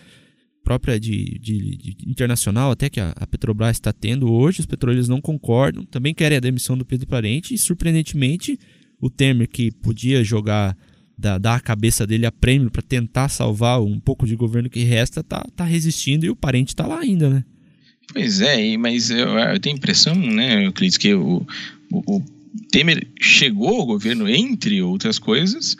própria 0.68 1.00
de, 1.00 1.38
de, 1.38 1.76
de 1.76 1.96
internacional 2.06 2.70
até 2.70 2.90
que 2.90 3.00
a, 3.00 3.14
a, 3.16 3.26
Petrobras 3.26 3.76
está 3.76 3.90
tendo 3.90 4.30
hoje. 4.30 4.60
Os 4.60 4.66
petroleiros 4.66 5.08
não 5.08 5.20
concordam, 5.20 5.84
também 5.86 6.12
querem 6.12 6.36
a 6.36 6.40
demissão 6.40 6.76
do 6.76 6.84
Pedro 6.84 7.06
Parente 7.06 7.54
e 7.54 7.58
surpreendentemente 7.58 8.58
o 9.00 9.08
Temer 9.08 9.48
que 9.48 9.70
podia 9.70 10.22
jogar 10.22 10.76
da, 11.16 11.38
dar 11.38 11.54
a 11.54 11.60
cabeça 11.60 12.06
dele 12.06 12.26
a 12.26 12.32
prêmio 12.32 12.70
para 12.70 12.82
tentar 12.82 13.28
salvar 13.28 13.80
um 13.80 13.98
pouco 13.98 14.26
de 14.26 14.36
governo 14.36 14.70
que 14.70 14.84
resta, 14.84 15.22
tá, 15.22 15.44
tá 15.56 15.64
resistindo 15.64 16.24
e 16.24 16.30
o 16.30 16.36
parente 16.36 16.68
está 16.68 16.86
lá 16.86 17.00
ainda, 17.00 17.28
né? 17.30 17.44
Pois 18.12 18.40
é, 18.40 18.76
mas 18.76 19.10
eu, 19.10 19.38
eu 19.38 19.60
tenho 19.60 19.74
a 19.74 19.78
impressão, 19.78 20.14
né, 20.14 20.66
Euclides, 20.66 20.96
que 20.96 21.14
o, 21.14 21.46
o, 21.92 22.22
Temer 22.70 23.06
chegou 23.20 23.80
ao 23.80 23.86
governo, 23.86 24.28
entre 24.28 24.82
outras 24.82 25.18
coisas, 25.18 25.76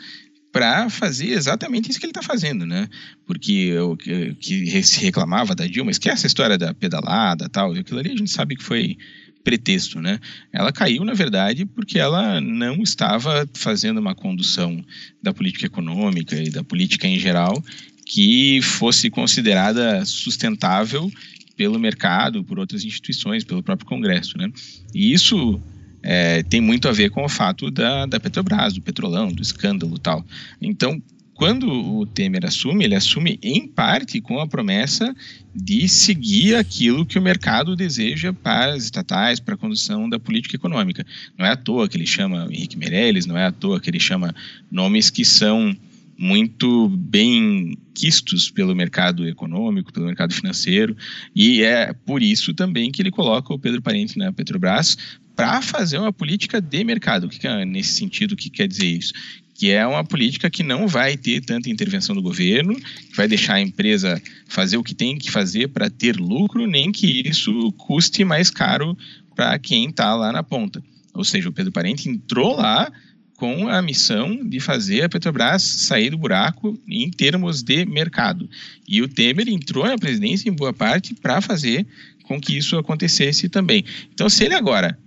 para 0.51 0.89
fazer 0.89 1.29
exatamente 1.29 1.89
isso 1.89 1.99
que 1.99 2.05
ele 2.05 2.11
está 2.11 2.23
fazendo, 2.23 2.65
né? 2.65 2.89
Porque 3.25 3.77
o 3.77 3.95
que, 3.95 4.83
se 4.83 5.01
reclamava 5.01 5.53
da 5.53 5.67
Dilma, 5.67 5.91
esquece 5.91 6.25
a 6.25 6.27
história 6.27 6.57
da 6.57 6.73
pedalada 6.73 7.47
tal, 7.47 7.73
aquilo 7.73 7.99
ali 7.99 8.11
a 8.11 8.17
gente 8.17 8.31
sabe 8.31 8.55
que 8.55 8.63
foi 8.63 8.97
pretexto, 9.43 10.01
né? 10.01 10.19
Ela 10.51 10.71
caiu, 10.71 11.03
na 11.05 11.13
verdade, 11.13 11.65
porque 11.65 11.99
ela 11.99 12.41
não 12.41 12.81
estava 12.81 13.47
fazendo 13.53 13.99
uma 13.99 14.15
condução 14.15 14.83
da 15.21 15.33
política 15.33 15.67
econômica 15.67 16.35
e 16.35 16.49
da 16.49 16.63
política 16.63 17.07
em 17.07 17.19
geral 17.19 17.63
que 18.05 18.59
fosse 18.61 19.09
considerada 19.09 20.03
sustentável 20.03 21.11
pelo 21.55 21.79
mercado, 21.79 22.43
por 22.43 22.57
outras 22.57 22.83
instituições, 22.83 23.43
pelo 23.43 23.61
próprio 23.61 23.87
Congresso, 23.87 24.37
né? 24.37 24.51
E 24.93 25.13
isso 25.13 25.61
é, 26.01 26.43
tem 26.43 26.61
muito 26.61 26.87
a 26.87 26.91
ver 26.91 27.09
com 27.09 27.23
o 27.23 27.29
fato 27.29 27.69
da, 27.69 28.05
da 28.05 28.19
Petrobras, 28.19 28.73
do 28.73 28.81
petrolão, 28.81 29.31
do 29.31 29.41
escândalo 29.41 29.97
tal. 29.97 30.25
Então, 30.61 31.01
quando 31.39 31.71
o 31.71 32.05
Temer 32.05 32.45
assume, 32.45 32.83
ele 32.83 32.95
assume 32.95 33.39
em 33.41 33.65
parte 33.65 34.19
com 34.19 34.41
a 34.41 34.47
promessa 34.47 35.15
de 35.55 35.87
seguir 35.87 36.55
aquilo 36.55 37.05
que 37.05 37.17
o 37.17 37.21
mercado 37.21 37.77
deseja 37.77 38.33
para 38.33 38.73
as 38.73 38.83
estatais, 38.83 39.39
para 39.39 39.55
a 39.55 39.57
condução 39.57 40.09
da 40.09 40.19
política 40.19 40.57
econômica. 40.57 41.05
Não 41.37 41.45
é 41.45 41.51
à 41.51 41.55
toa 41.55 41.87
que 41.87 41.95
ele 41.95 42.05
chama 42.05 42.45
Henrique 42.51 42.77
Meirelles, 42.77 43.25
não 43.25 43.37
é 43.37 43.45
à 43.45 43.53
toa 43.53 43.79
que 43.79 43.89
ele 43.89 44.01
chama 44.01 44.35
nomes 44.69 45.09
que 45.09 45.23
são 45.23 45.73
muito 46.17 46.89
bem 46.89 47.77
quistos 47.93 48.51
pelo 48.51 48.75
mercado 48.75 49.25
econômico, 49.25 49.93
pelo 49.93 50.07
mercado 50.07 50.33
financeiro, 50.33 50.95
e 51.33 51.63
é 51.63 51.93
por 51.93 52.21
isso 52.21 52.53
também 52.53 52.91
que 52.91 53.01
ele 53.01 53.09
coloca 53.09 53.53
o 53.53 53.57
Pedro 53.57 53.81
Parente 53.81 54.17
na 54.17 54.33
Petrobras 54.33 54.97
para 55.39 55.61
fazer 55.61 55.97
uma 55.97 56.11
política 56.11 56.59
de 56.59 56.83
mercado. 56.83 57.23
O 57.27 57.29
que, 57.29 57.47
é, 57.47 57.63
nesse 57.63 57.93
sentido, 57.93 58.33
o 58.33 58.35
que 58.35 58.49
quer 58.49 58.67
dizer 58.67 58.87
isso? 58.87 59.13
Que 59.55 59.71
é 59.71 59.87
uma 59.87 60.03
política 60.03 60.49
que 60.49 60.63
não 60.63 60.85
vai 60.85 61.15
ter 61.15 61.39
tanta 61.39 61.69
intervenção 61.69 62.13
do 62.13 62.21
governo, 62.21 62.75
que 62.75 63.15
vai 63.15 63.25
deixar 63.25 63.53
a 63.53 63.61
empresa 63.61 64.21
fazer 64.49 64.75
o 64.75 64.83
que 64.83 64.93
tem 64.93 65.17
que 65.17 65.31
fazer 65.31 65.69
para 65.69 65.89
ter 65.89 66.17
lucro, 66.17 66.67
nem 66.67 66.91
que 66.91 67.21
isso 67.25 67.71
custe 67.77 68.25
mais 68.25 68.49
caro 68.49 68.97
para 69.33 69.57
quem 69.57 69.87
está 69.87 70.13
lá 70.13 70.33
na 70.33 70.43
ponta. 70.43 70.83
Ou 71.13 71.23
seja, 71.23 71.47
o 71.47 71.53
Pedro 71.53 71.71
Parente 71.71 72.09
entrou 72.09 72.57
lá 72.57 72.91
com 73.37 73.69
a 73.69 73.81
missão 73.81 74.45
de 74.45 74.59
fazer 74.59 75.03
a 75.03 75.09
Petrobras 75.09 75.63
sair 75.63 76.09
do 76.09 76.17
buraco 76.17 76.77
em 76.85 77.09
termos 77.09 77.63
de 77.63 77.85
mercado. 77.85 78.49
E 78.85 79.01
o 79.01 79.07
Temer 79.07 79.47
entrou 79.47 79.85
na 79.85 79.97
presidência 79.97 80.49
em 80.49 80.53
boa 80.53 80.73
parte 80.73 81.15
para 81.15 81.39
fazer 81.39 81.87
com 82.25 82.41
que 82.41 82.57
isso 82.57 82.77
acontecesse 82.77 83.47
também. 83.47 83.85
Então, 84.13 84.29
se 84.29 84.43
ele 84.43 84.53
agora 84.53 84.99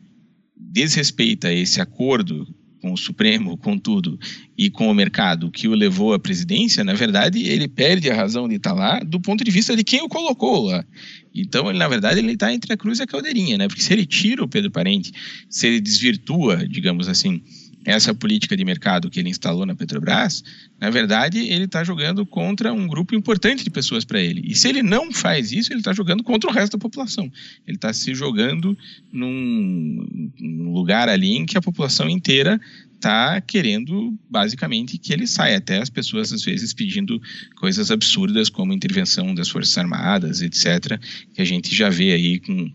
desrespeita 0.71 1.53
esse 1.53 1.81
acordo 1.81 2.47
com 2.83 2.93
o 2.93 2.97
Supremo, 2.97 3.57
com 3.57 3.79
tudo, 3.79 4.19
e 4.59 4.69
com 4.69 4.89
o 4.89 4.95
mercado 4.95 5.53
que 5.53 5.69
o 5.69 5.75
levou 5.75 6.13
à 6.13 6.19
presidência, 6.19 6.83
na 6.83 6.95
verdade, 6.95 7.41
ele 7.41 7.69
perde 7.69 8.11
a 8.11 8.15
razão 8.15 8.49
de 8.49 8.57
estar 8.57 8.73
lá 8.73 8.99
do 8.99 9.21
ponto 9.21 9.45
de 9.45 9.51
vista 9.53 9.77
de 9.77 9.85
quem 9.85 10.03
o 10.03 10.09
colocou 10.09 10.67
lá. 10.67 10.85
Então, 11.33 11.71
ele, 11.71 11.79
na 11.79 11.87
verdade, 11.87 12.19
ele 12.19 12.33
está 12.33 12.53
entre 12.53 12.73
a 12.73 12.77
cruz 12.77 12.99
e 12.99 13.05
a 13.05 13.07
caldeirinha, 13.07 13.57
né? 13.57 13.69
Porque 13.69 13.81
se 13.81 13.93
ele 13.93 14.05
tira 14.05 14.43
o 14.43 14.49
Pedro 14.49 14.71
Parente, 14.71 15.13
se 15.49 15.69
ele 15.69 15.81
desvirtua, 15.81 16.67
digamos 16.69 17.09
assim, 17.09 17.41
essa 17.85 18.15
política 18.15 18.57
de 18.57 18.65
mercado 18.65 19.11
que 19.11 19.19
ele 19.19 19.29
instalou 19.29 19.67
na 19.67 19.75
Petrobras, 19.75 20.43
na 20.81 20.91
verdade, 20.91 21.39
ele 21.39 21.65
está 21.65 21.83
jogando 21.83 22.25
contra 22.25 22.73
um 22.73 22.87
grupo 22.87 23.15
importante 23.15 23.65
de 23.65 23.71
pessoas 23.71 24.05
para 24.05 24.21
ele. 24.21 24.43
E 24.45 24.55
se 24.55 24.69
ele 24.69 24.83
não 24.83 25.13
faz 25.13 25.53
isso, 25.53 25.73
ele 25.73 25.81
está 25.81 25.93
jogando 25.93 26.23
contra 26.23 26.51
o 26.51 26.53
resto 26.53 26.73
da 26.73 26.79
população. 26.79 27.31
Ele 27.67 27.77
está 27.77 27.93
se 27.93 28.15
jogando 28.15 28.77
num, 29.13 30.33
num, 30.39 30.73
lugar 30.73 31.09
ali 31.09 31.37
em 31.37 31.47
que 31.47 31.59
a 31.59 31.63
população 31.63 32.09
inteira 32.09 32.61
está 33.03 33.41
querendo, 33.41 34.17
basicamente, 34.31 34.97
que 34.97 35.13
ele 35.13 35.27
saia. 35.27 35.59
Até 35.59 35.79
as 35.79 35.91
pessoas, 35.91 36.33
às 36.33 36.45
vezes, 36.45 36.73
pedindo 36.73 37.21
coisas 37.57 37.91
absurdas, 37.91 38.49
como 38.49 38.73
intervenção 38.73 39.35
das 39.35 39.49
Forças 39.49 39.77
Armadas, 39.77 40.41
etc., 40.41 41.01
que 41.35 41.43
a 41.43 41.45
gente 41.45 41.75
já 41.75 41.91
vê 41.91 42.13
aí 42.13 42.39
com 42.39 42.71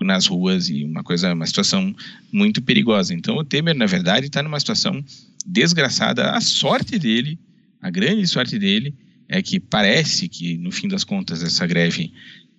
nas 0.00 0.26
ruas 0.26 0.68
e 0.68 0.84
uma 0.84 1.02
coisa, 1.02 1.32
uma 1.32 1.46
situação 1.46 1.94
muito 2.32 2.60
perigosa. 2.62 3.14
Então 3.14 3.36
o 3.36 3.44
Temer, 3.44 3.74
na 3.74 3.86
verdade, 3.86 4.26
está 4.26 4.42
numa 4.42 4.58
situação 4.58 5.04
desgraçada. 5.46 6.32
A 6.32 6.40
sorte 6.40 6.98
dele, 6.98 7.38
a 7.80 7.90
grande 7.90 8.26
sorte 8.26 8.58
dele, 8.58 8.94
é 9.28 9.40
que 9.42 9.58
parece 9.60 10.28
que 10.28 10.56
no 10.58 10.70
fim 10.70 10.88
das 10.88 11.04
contas 11.04 11.42
essa 11.42 11.66
greve, 11.66 12.12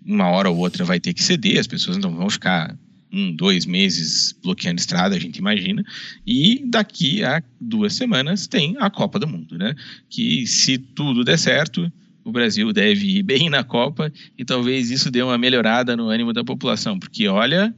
uma 0.06 0.30
hora 0.30 0.50
ou 0.50 0.58
outra, 0.58 0.86
vai 0.86 1.00
ter 1.00 1.14
que 1.14 1.24
ceder. 1.24 1.60
As 1.60 1.68
pessoas 1.68 1.98
não 1.98 2.16
vão 2.16 2.30
ficar 2.30 2.78
um, 3.12 3.36
dois 3.36 3.66
meses 3.66 4.36
bloqueando 4.44 4.80
estrada, 4.80 5.16
a 5.16 5.20
gente 5.20 5.38
imagina. 5.38 5.84
E 6.26 6.64
daqui 6.66 7.24
a 7.24 7.42
duas 7.60 7.94
semanas 7.94 8.48
tem 8.48 8.76
a 8.80 8.90
Copa 8.90 9.20
do 9.20 9.28
Mundo, 9.28 9.58
né? 9.58 9.76
Que 10.10 10.46
se 10.48 10.78
tudo 10.78 11.24
der 11.24 11.38
certo 11.38 11.92
o 12.26 12.32
Brasil 12.32 12.74
deve 12.74 13.20
ir 13.20 13.24
bem 13.24 13.50
na 13.50 13.64
Copa 13.64 14.12
e 14.36 14.44
talvez 14.44 14.90
isso 14.90 15.12
dê 15.12 15.22
uma 15.22 15.38
melhorada 15.38 15.96
no 15.96 16.10
ânimo 16.10 16.34
da 16.34 16.44
população, 16.44 16.98
porque 16.98 17.28
olha, 17.28 17.74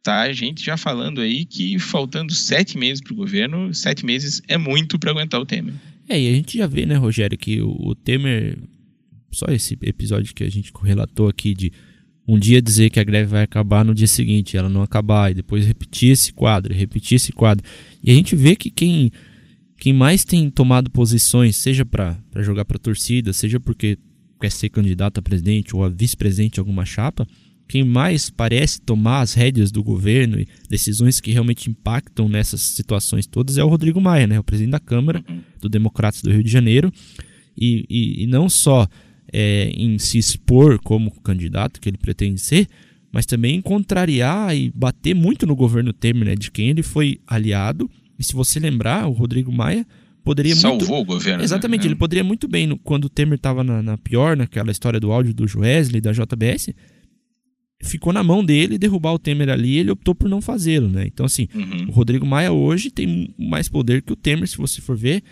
tá 0.00 0.20
a 0.20 0.32
gente 0.32 0.64
já 0.64 0.76
falando 0.76 1.20
aí 1.20 1.44
que 1.44 1.76
faltando 1.80 2.32
sete 2.32 2.78
meses 2.78 3.02
para 3.02 3.12
o 3.12 3.16
governo, 3.16 3.74
sete 3.74 4.06
meses 4.06 4.40
é 4.46 4.56
muito 4.56 4.96
para 4.96 5.10
aguentar 5.10 5.40
o 5.40 5.44
Temer. 5.44 5.74
É, 6.08 6.18
e 6.18 6.28
a 6.28 6.32
gente 6.32 6.56
já 6.56 6.68
vê, 6.68 6.86
né, 6.86 6.94
Rogério, 6.94 7.36
que 7.36 7.60
o, 7.60 7.68
o 7.68 7.94
Temer, 7.96 8.56
só 9.32 9.46
esse 9.48 9.76
episódio 9.82 10.34
que 10.34 10.44
a 10.44 10.50
gente 10.50 10.72
relatou 10.82 11.28
aqui 11.28 11.52
de 11.52 11.72
um 12.26 12.38
dia 12.38 12.62
dizer 12.62 12.90
que 12.90 13.00
a 13.00 13.04
greve 13.04 13.30
vai 13.30 13.42
acabar 13.42 13.84
no 13.84 13.92
dia 13.92 14.06
seguinte, 14.06 14.56
ela 14.56 14.68
não 14.68 14.82
acabar, 14.82 15.32
e 15.32 15.34
depois 15.34 15.66
repetir 15.66 16.12
esse 16.12 16.32
quadro, 16.32 16.72
repetir 16.72 17.16
esse 17.16 17.32
quadro. 17.32 17.64
E 18.04 18.10
a 18.12 18.14
gente 18.14 18.36
vê 18.36 18.54
que 18.54 18.70
quem 18.70 19.10
quem 19.80 19.94
mais 19.94 20.26
tem 20.26 20.50
tomado 20.50 20.90
posições, 20.90 21.56
seja 21.56 21.86
para 21.86 22.14
jogar 22.36 22.66
para 22.66 22.76
a 22.76 22.80
torcida, 22.80 23.32
seja 23.32 23.58
porque 23.58 23.98
quer 24.38 24.52
ser 24.52 24.68
candidato 24.68 25.18
a 25.18 25.22
presidente 25.22 25.74
ou 25.74 25.82
a 25.82 25.88
vice-presidente 25.88 26.54
de 26.54 26.60
alguma 26.60 26.84
chapa, 26.84 27.26
quem 27.66 27.82
mais 27.82 28.28
parece 28.28 28.78
tomar 28.78 29.20
as 29.20 29.32
rédeas 29.32 29.72
do 29.72 29.82
governo 29.82 30.38
e 30.38 30.46
decisões 30.68 31.18
que 31.18 31.30
realmente 31.30 31.70
impactam 31.70 32.28
nessas 32.28 32.60
situações 32.60 33.26
todas 33.26 33.56
é 33.56 33.64
o 33.64 33.68
Rodrigo 33.68 34.00
Maia, 34.02 34.26
né? 34.26 34.38
o 34.38 34.44
presidente 34.44 34.72
da 34.72 34.80
Câmara 34.80 35.24
do 35.58 35.68
Democratas 35.68 36.20
do 36.20 36.30
Rio 36.30 36.44
de 36.44 36.50
Janeiro. 36.50 36.92
E, 37.56 37.86
e, 37.88 38.24
e 38.24 38.26
não 38.26 38.50
só 38.50 38.86
é, 39.32 39.70
em 39.70 39.98
se 39.98 40.18
expor 40.18 40.78
como 40.82 41.10
candidato 41.22 41.80
que 41.80 41.88
ele 41.88 41.96
pretende 41.96 42.40
ser, 42.40 42.66
mas 43.10 43.24
também 43.24 43.56
em 43.56 43.62
contrariar 43.62 44.54
e 44.54 44.70
bater 44.74 45.14
muito 45.14 45.46
no 45.46 45.56
governo 45.56 45.92
Temer, 45.92 46.26
né? 46.26 46.34
de 46.34 46.50
quem 46.50 46.68
ele 46.68 46.82
foi 46.82 47.18
aliado 47.26 47.90
e 48.20 48.24
se 48.24 48.34
você 48.34 48.60
lembrar, 48.60 49.08
o 49.08 49.12
Rodrigo 49.12 49.50
Maia 49.50 49.86
poderia 50.22 50.54
Salvou 50.54 50.88
muito... 50.88 50.92
o 50.92 51.04
governo. 51.14 51.42
Exatamente, 51.42 51.84
né? 51.84 51.86
ele 51.88 51.94
poderia 51.94 52.22
muito 52.22 52.46
bem, 52.46 52.66
no, 52.66 52.78
quando 52.78 53.06
o 53.06 53.08
Temer 53.08 53.36
estava 53.36 53.64
na, 53.64 53.82
na, 53.82 53.96
pior, 53.96 54.36
naquela 54.36 54.70
história 54.70 55.00
do 55.00 55.10
áudio 55.10 55.32
do 55.32 55.48
Joesley, 55.48 56.02
da 56.02 56.12
JBS, 56.12 56.74
ficou 57.82 58.12
na 58.12 58.22
mão 58.22 58.44
dele 58.44 58.76
derrubar 58.76 59.14
o 59.14 59.18
Temer 59.18 59.48
ali 59.48 59.78
ele 59.78 59.90
optou 59.90 60.14
por 60.14 60.28
não 60.28 60.42
fazê-lo, 60.42 60.86
né? 60.86 61.06
Então, 61.06 61.24
assim, 61.24 61.48
uhum. 61.54 61.86
o 61.88 61.92
Rodrigo 61.92 62.26
Maia 62.26 62.52
hoje 62.52 62.90
tem 62.90 63.34
mais 63.38 63.70
poder 63.70 64.02
que 64.02 64.12
o 64.12 64.16
Temer, 64.16 64.46
se 64.46 64.58
você 64.58 64.82
for 64.82 64.94
ver, 64.94 65.22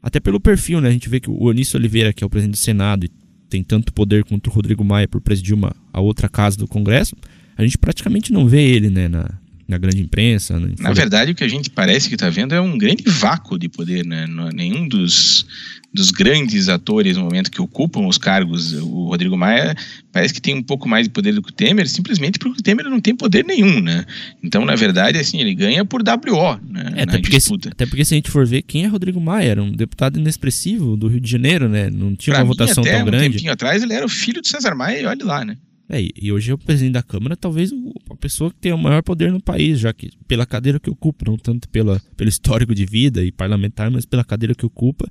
até 0.00 0.20
pelo 0.20 0.38
perfil, 0.38 0.80
né? 0.80 0.88
A 0.88 0.92
gente 0.92 1.08
vê 1.08 1.18
que 1.18 1.28
o 1.28 1.42
Onísio 1.42 1.76
Oliveira, 1.76 2.12
que 2.12 2.22
é 2.22 2.26
o 2.28 2.30
presidente 2.30 2.54
do 2.54 2.58
Senado, 2.58 3.06
e 3.06 3.10
tem 3.50 3.64
tanto 3.64 3.92
poder 3.92 4.22
quanto 4.22 4.46
o 4.46 4.52
Rodrigo 4.52 4.84
Maia 4.84 5.08
por 5.08 5.20
presidir 5.20 5.52
uma, 5.52 5.74
a 5.92 6.00
outra 6.00 6.28
casa 6.28 6.56
do 6.56 6.68
Congresso, 6.68 7.16
a 7.56 7.64
gente 7.64 7.76
praticamente 7.76 8.32
não 8.32 8.46
vê 8.46 8.62
ele, 8.62 8.88
né, 8.88 9.08
na, 9.08 9.36
na 9.68 9.78
grande 9.78 10.00
imprensa. 10.00 10.58
Né? 10.58 10.74
Na 10.78 10.92
verdade, 10.92 11.32
o 11.32 11.34
que 11.34 11.44
a 11.44 11.48
gente 11.48 11.68
parece 11.70 12.08
que 12.08 12.14
está 12.14 12.30
vendo 12.30 12.54
é 12.54 12.60
um 12.60 12.78
grande 12.78 13.04
vácuo 13.06 13.58
de 13.58 13.68
poder, 13.68 14.04
né? 14.04 14.26
Nenhum 14.54 14.86
dos, 14.86 15.44
dos 15.92 16.10
grandes 16.10 16.68
atores 16.68 17.16
no 17.16 17.24
momento 17.24 17.50
que 17.50 17.60
ocupam 17.60 18.06
os 18.06 18.16
cargos, 18.16 18.74
o 18.74 19.08
Rodrigo 19.08 19.36
Maia 19.36 19.74
parece 20.12 20.32
que 20.32 20.40
tem 20.40 20.54
um 20.54 20.62
pouco 20.62 20.88
mais 20.88 21.06
de 21.06 21.12
poder 21.12 21.32
do 21.32 21.42
que 21.42 21.50
o 21.50 21.52
Temer, 21.52 21.88
simplesmente 21.88 22.38
porque 22.38 22.60
o 22.60 22.62
Temer 22.62 22.88
não 22.88 23.00
tem 23.00 23.14
poder 23.14 23.44
nenhum, 23.44 23.80
né? 23.80 24.04
Então, 24.42 24.64
na 24.64 24.76
verdade, 24.76 25.18
assim, 25.18 25.40
ele 25.40 25.54
ganha 25.54 25.84
por 25.84 26.00
WO, 26.00 26.60
né? 26.68 26.92
É, 26.96 27.02
até, 27.02 27.18
porque, 27.18 27.36
disputa. 27.36 27.70
até 27.70 27.86
porque 27.86 28.04
se 28.04 28.14
a 28.14 28.16
gente 28.16 28.30
for 28.30 28.46
ver 28.46 28.62
quem 28.62 28.84
é 28.84 28.86
Rodrigo 28.86 29.20
Maia, 29.20 29.48
era 29.48 29.62
um 29.62 29.72
deputado 29.72 30.18
inexpressivo 30.18 30.96
do 30.96 31.08
Rio 31.08 31.20
de 31.20 31.30
Janeiro, 31.30 31.68
né? 31.68 31.90
Não 31.90 32.14
tinha 32.14 32.34
pra 32.34 32.44
uma 32.44 32.50
mim, 32.50 32.56
votação 32.56 32.84
até 32.84 32.92
tão 32.92 33.02
um 33.02 33.04
grande. 33.06 33.26
Um 33.26 33.32
tempinho 33.32 33.52
atrás 33.52 33.82
ele 33.82 33.92
era 33.92 34.06
o 34.06 34.08
filho 34.08 34.40
do 34.40 34.46
César 34.46 34.74
Maia 34.74 35.00
e 35.00 35.06
olha 35.06 35.24
lá, 35.24 35.44
né? 35.44 35.56
É, 35.88 36.04
e 36.20 36.32
hoje 36.32 36.50
é 36.50 36.54
o 36.54 36.58
presidente 36.58 36.94
da 36.94 37.02
Câmara, 37.02 37.36
talvez 37.36 37.72
a 38.10 38.16
pessoa 38.16 38.50
que 38.50 38.56
tem 38.56 38.72
o 38.72 38.78
maior 38.78 39.02
poder 39.02 39.30
no 39.30 39.40
país, 39.40 39.78
já 39.78 39.92
que 39.92 40.10
pela 40.26 40.44
cadeira 40.44 40.80
que 40.80 40.90
ocupa, 40.90 41.24
não 41.26 41.36
tanto 41.36 41.68
pela, 41.68 42.00
pelo 42.16 42.28
histórico 42.28 42.74
de 42.74 42.84
vida 42.84 43.24
e 43.24 43.30
parlamentar, 43.30 43.88
mas 43.90 44.04
pela 44.04 44.24
cadeira 44.24 44.54
que 44.54 44.66
ocupa. 44.66 45.08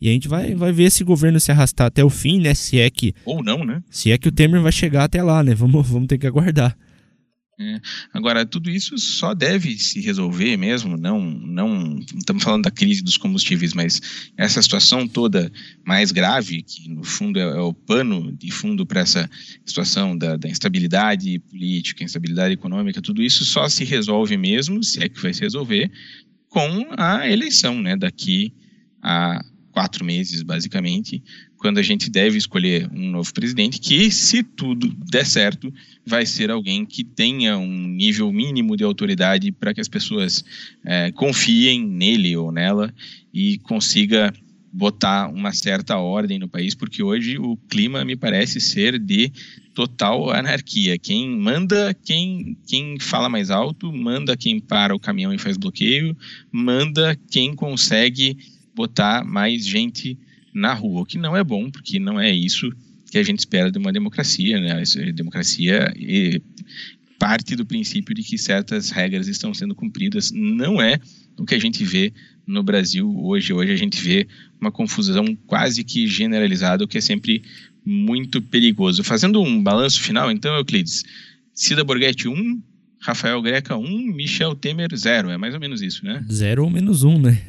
E 0.00 0.08
a 0.08 0.12
gente 0.12 0.28
vai, 0.28 0.54
vai 0.54 0.72
ver 0.72 0.84
esse 0.84 1.04
governo 1.04 1.40
se 1.40 1.50
arrastar 1.50 1.86
até 1.86 2.04
o 2.04 2.10
fim, 2.10 2.40
né? 2.40 2.54
Se 2.54 2.78
é 2.78 2.88
que. 2.90 3.14
Ou 3.24 3.42
não, 3.42 3.64
né? 3.64 3.82
Se 3.90 4.10
é 4.10 4.18
que 4.18 4.28
o 4.28 4.32
Temer 4.32 4.60
vai 4.60 4.72
chegar 4.72 5.04
até 5.04 5.22
lá, 5.22 5.42
né? 5.42 5.54
Vamos, 5.54 5.86
vamos 5.88 6.06
ter 6.06 6.18
que 6.18 6.26
aguardar. 6.26 6.76
É. 7.58 7.80
Agora, 8.12 8.44
tudo 8.44 8.68
isso 8.68 8.98
só 8.98 9.32
deve 9.32 9.78
se 9.78 9.98
resolver 10.02 10.58
mesmo, 10.58 10.94
não, 10.94 11.22
não 11.22 11.98
estamos 12.00 12.44
falando 12.44 12.64
da 12.64 12.70
crise 12.70 13.02
dos 13.02 13.16
combustíveis, 13.16 13.72
mas 13.72 14.28
essa 14.36 14.60
situação 14.60 15.08
toda 15.08 15.50
mais 15.82 16.12
grave, 16.12 16.62
que 16.62 16.86
no 16.90 17.02
fundo 17.02 17.38
é, 17.38 17.44
é 17.44 17.60
o 17.60 17.72
pano 17.72 18.30
de 18.36 18.50
fundo 18.50 18.84
para 18.84 19.00
essa 19.00 19.30
situação 19.64 20.18
da, 20.18 20.36
da, 20.36 20.50
instabilidade 20.50 21.38
política, 21.38 22.04
instabilidade 22.04 22.52
econômica, 22.52 23.00
tudo 23.00 23.22
isso 23.22 23.42
só 23.46 23.70
se 23.70 23.84
resolve 23.84 24.36
mesmo, 24.36 24.84
se 24.84 25.02
é 25.02 25.08
que 25.08 25.22
vai 25.22 25.32
se 25.32 25.40
resolver, 25.40 25.90
com 26.50 26.88
a 26.98 27.26
eleição, 27.26 27.80
né, 27.80 27.96
daqui 27.96 28.52
a 29.02 29.42
quatro 29.76 30.06
meses, 30.06 30.40
basicamente, 30.40 31.22
quando 31.58 31.76
a 31.76 31.82
gente 31.82 32.08
deve 32.08 32.38
escolher 32.38 32.88
um 32.94 33.10
novo 33.10 33.30
presidente, 33.34 33.78
que, 33.78 34.10
se 34.10 34.42
tudo 34.42 34.88
der 35.10 35.26
certo, 35.26 35.70
vai 36.06 36.24
ser 36.24 36.50
alguém 36.50 36.86
que 36.86 37.04
tenha 37.04 37.58
um 37.58 37.86
nível 37.86 38.32
mínimo 38.32 38.74
de 38.74 38.82
autoridade 38.82 39.52
para 39.52 39.74
que 39.74 39.80
as 39.82 39.86
pessoas 39.86 40.42
é, 40.82 41.12
confiem 41.12 41.86
nele 41.86 42.34
ou 42.38 42.50
nela 42.50 42.90
e 43.34 43.58
consiga 43.58 44.32
botar 44.72 45.28
uma 45.28 45.52
certa 45.52 45.98
ordem 45.98 46.38
no 46.38 46.48
país, 46.48 46.74
porque 46.74 47.02
hoje 47.02 47.36
o 47.38 47.54
clima 47.68 48.02
me 48.02 48.16
parece 48.16 48.62
ser 48.62 48.98
de 48.98 49.30
total 49.74 50.30
anarquia. 50.30 50.96
Quem 50.96 51.28
manda, 51.28 51.94
quem, 52.02 52.56
quem 52.66 52.98
fala 52.98 53.28
mais 53.28 53.50
alto, 53.50 53.92
manda 53.92 54.38
quem 54.38 54.58
para 54.58 54.96
o 54.96 54.98
caminhão 54.98 55.34
e 55.34 55.38
faz 55.38 55.58
bloqueio, 55.58 56.16
manda 56.50 57.14
quem 57.30 57.54
consegue 57.54 58.38
botar 58.76 59.24
mais 59.24 59.66
gente 59.66 60.18
na 60.54 60.74
rua, 60.74 61.00
o 61.00 61.06
que 61.06 61.18
não 61.18 61.34
é 61.34 61.42
bom, 61.42 61.70
porque 61.70 61.98
não 61.98 62.20
é 62.20 62.30
isso 62.30 62.70
que 63.10 63.18
a 63.18 63.22
gente 63.22 63.38
espera 63.38 63.70
de 63.70 63.78
uma 63.78 63.92
democracia, 63.92 64.60
né? 64.60 64.82
Democracia 65.14 65.92
parte 67.18 67.56
do 67.56 67.64
princípio 67.64 68.14
de 68.14 68.22
que 68.22 68.36
certas 68.36 68.90
regras 68.90 69.26
estão 69.26 69.54
sendo 69.54 69.74
cumpridas. 69.74 70.30
Não 70.30 70.80
é 70.80 71.00
o 71.38 71.46
que 71.46 71.54
a 71.54 71.58
gente 71.58 71.82
vê 71.82 72.12
no 72.46 72.62
Brasil 72.62 73.10
hoje. 73.18 73.52
Hoje 73.52 73.72
a 73.72 73.76
gente 73.76 74.00
vê 74.00 74.28
uma 74.60 74.70
confusão 74.70 75.36
quase 75.46 75.82
que 75.82 76.06
generalizada, 76.06 76.84
o 76.84 76.88
que 76.88 76.98
é 76.98 77.00
sempre 77.00 77.42
muito 77.84 78.42
perigoso. 78.42 79.02
Fazendo 79.02 79.40
um 79.40 79.62
balanço 79.62 80.00
final, 80.00 80.30
então, 80.30 80.54
Euclides, 80.54 81.04
Cida 81.54 81.82
Borghetti 81.82 82.28
1, 82.28 82.62
Rafael 83.00 83.40
Greca 83.40 83.76
1, 83.76 84.12
Michel 84.12 84.54
Temer 84.54 84.94
0. 84.94 85.30
É 85.30 85.38
mais 85.38 85.54
ou 85.54 85.60
menos 85.60 85.80
isso, 85.80 86.04
né? 86.04 86.24
0 86.30 86.64
ou 86.64 86.70
menos 86.70 87.02
1, 87.02 87.18
né? 87.18 87.42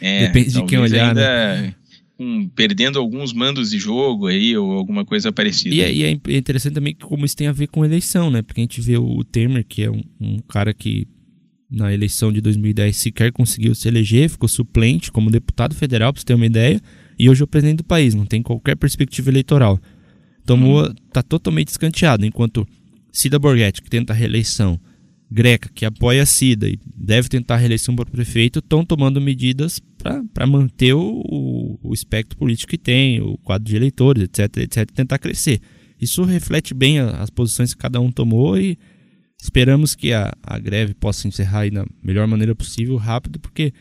É, 0.00 0.26
Depende 0.26 0.52
de 0.52 0.64
quem 0.64 0.78
olhar, 0.78 1.08
ainda... 1.08 1.62
né? 1.62 1.74
um, 2.18 2.48
perdendo 2.48 2.98
alguns 2.98 3.32
mandos 3.32 3.70
de 3.70 3.78
jogo 3.78 4.26
aí 4.26 4.56
ou 4.56 4.72
alguma 4.72 5.04
coisa 5.04 5.30
parecida. 5.30 5.74
E 5.74 5.80
é, 5.80 5.92
e 5.92 6.02
é, 6.04 6.10
interessante 6.10 6.74
também 6.74 6.94
como 6.94 7.24
isso 7.24 7.36
tem 7.36 7.46
a 7.46 7.52
ver 7.52 7.68
com 7.68 7.84
eleição, 7.84 8.30
né? 8.30 8.42
Porque 8.42 8.60
a 8.60 8.64
gente 8.64 8.80
vê 8.80 8.96
o 8.96 9.22
Temer, 9.24 9.64
que 9.66 9.82
é 9.82 9.90
um, 9.90 10.02
um 10.20 10.38
cara 10.48 10.72
que 10.72 11.06
na 11.70 11.92
eleição 11.92 12.32
de 12.32 12.40
2010 12.40 12.96
sequer 12.96 13.32
conseguiu 13.32 13.74
se 13.74 13.88
eleger, 13.88 14.30
ficou 14.30 14.48
suplente 14.48 15.10
como 15.10 15.30
deputado 15.30 15.74
federal, 15.74 16.12
para 16.12 16.20
você 16.20 16.26
ter 16.26 16.34
uma 16.34 16.46
ideia, 16.46 16.80
e 17.18 17.28
hoje 17.28 17.42
é 17.42 17.44
o 17.44 17.48
presidente 17.48 17.78
do 17.78 17.84
país, 17.84 18.14
não 18.14 18.24
tem 18.24 18.42
qualquer 18.42 18.76
perspectiva 18.76 19.30
eleitoral. 19.30 19.80
Tomou, 20.44 20.86
hum. 20.86 20.94
tá 21.12 21.22
totalmente 21.22 21.68
escanteado, 21.68 22.24
enquanto 22.24 22.66
Cida 23.12 23.38
Borghetti, 23.38 23.82
que 23.82 23.90
tenta 23.90 24.12
a 24.12 24.16
reeleição, 24.16 24.78
Greca, 25.30 25.68
que 25.74 25.84
apoia 25.84 26.22
a 26.22 26.26
Cida 26.26 26.68
e 26.68 26.78
deve 26.94 27.28
tentar 27.28 27.54
a 27.54 27.58
reeleição 27.58 27.96
para 27.96 28.06
prefeito, 28.06 28.60
estão 28.60 28.84
tomando 28.84 29.20
medidas 29.20 29.80
para 29.98 30.46
manter 30.46 30.94
o, 30.94 31.78
o, 31.82 31.92
espectro 31.92 32.38
político 32.38 32.70
que 32.70 32.78
tem, 32.78 33.20
o 33.20 33.36
quadro 33.38 33.68
de 33.68 33.74
eleitores, 33.74 34.22
etc, 34.24 34.58
etc, 34.58 34.90
tentar 34.92 35.18
crescer. 35.18 35.60
Isso 36.00 36.22
reflete 36.22 36.72
bem 36.74 37.00
as 37.00 37.30
posições 37.30 37.74
que 37.74 37.80
cada 37.80 38.00
um 38.00 38.12
tomou 38.12 38.56
e 38.56 38.78
esperamos 39.40 39.94
que 39.94 40.12
a, 40.12 40.32
a 40.42 40.58
greve 40.58 40.94
possa 40.94 41.26
encerrar 41.26 41.68
da 41.70 41.84
melhor 42.02 42.26
maneira 42.28 42.54
possível, 42.54 42.96
rápido, 42.96 43.40
porque 43.40 43.72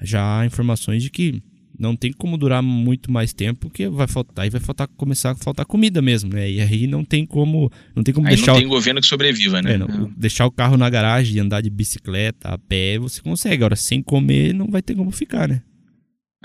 já 0.00 0.40
há 0.40 0.46
informações 0.46 1.02
de 1.02 1.10
que 1.10 1.42
não 1.78 1.96
tem 1.96 2.12
como 2.12 2.36
durar 2.36 2.62
muito 2.62 3.10
mais 3.10 3.32
tempo, 3.32 3.60
porque 3.60 3.88
vai 3.88 4.06
faltar, 4.06 4.44
aí 4.44 4.50
vai 4.50 4.60
faltar 4.60 4.88
começar 4.96 5.32
a 5.32 5.34
faltar 5.34 5.66
comida 5.66 6.00
mesmo, 6.00 6.32
né? 6.32 6.50
E 6.50 6.60
aí 6.60 6.86
não 6.86 7.04
tem 7.04 7.26
como, 7.26 7.70
não 7.94 8.02
tem 8.02 8.14
como 8.14 8.26
aí 8.28 8.36
deixar 8.36 8.52
não 8.52 8.58
tem 8.58 8.66
o... 8.66 8.70
governo 8.70 9.00
que 9.00 9.06
sobreviva, 9.06 9.60
né? 9.60 9.74
É, 9.74 9.78
não, 9.78 10.12
deixar 10.16 10.46
o 10.46 10.50
carro 10.50 10.76
na 10.76 10.88
garagem 10.88 11.36
e 11.36 11.40
andar 11.40 11.60
de 11.60 11.70
bicicleta, 11.70 12.48
a 12.48 12.58
pé, 12.58 12.98
você 12.98 13.20
consegue. 13.20 13.54
Agora 13.54 13.76
sem 13.76 14.02
comer 14.02 14.52
não 14.54 14.68
vai 14.68 14.82
ter 14.82 14.94
como 14.94 15.10
ficar, 15.10 15.48
né? 15.48 15.62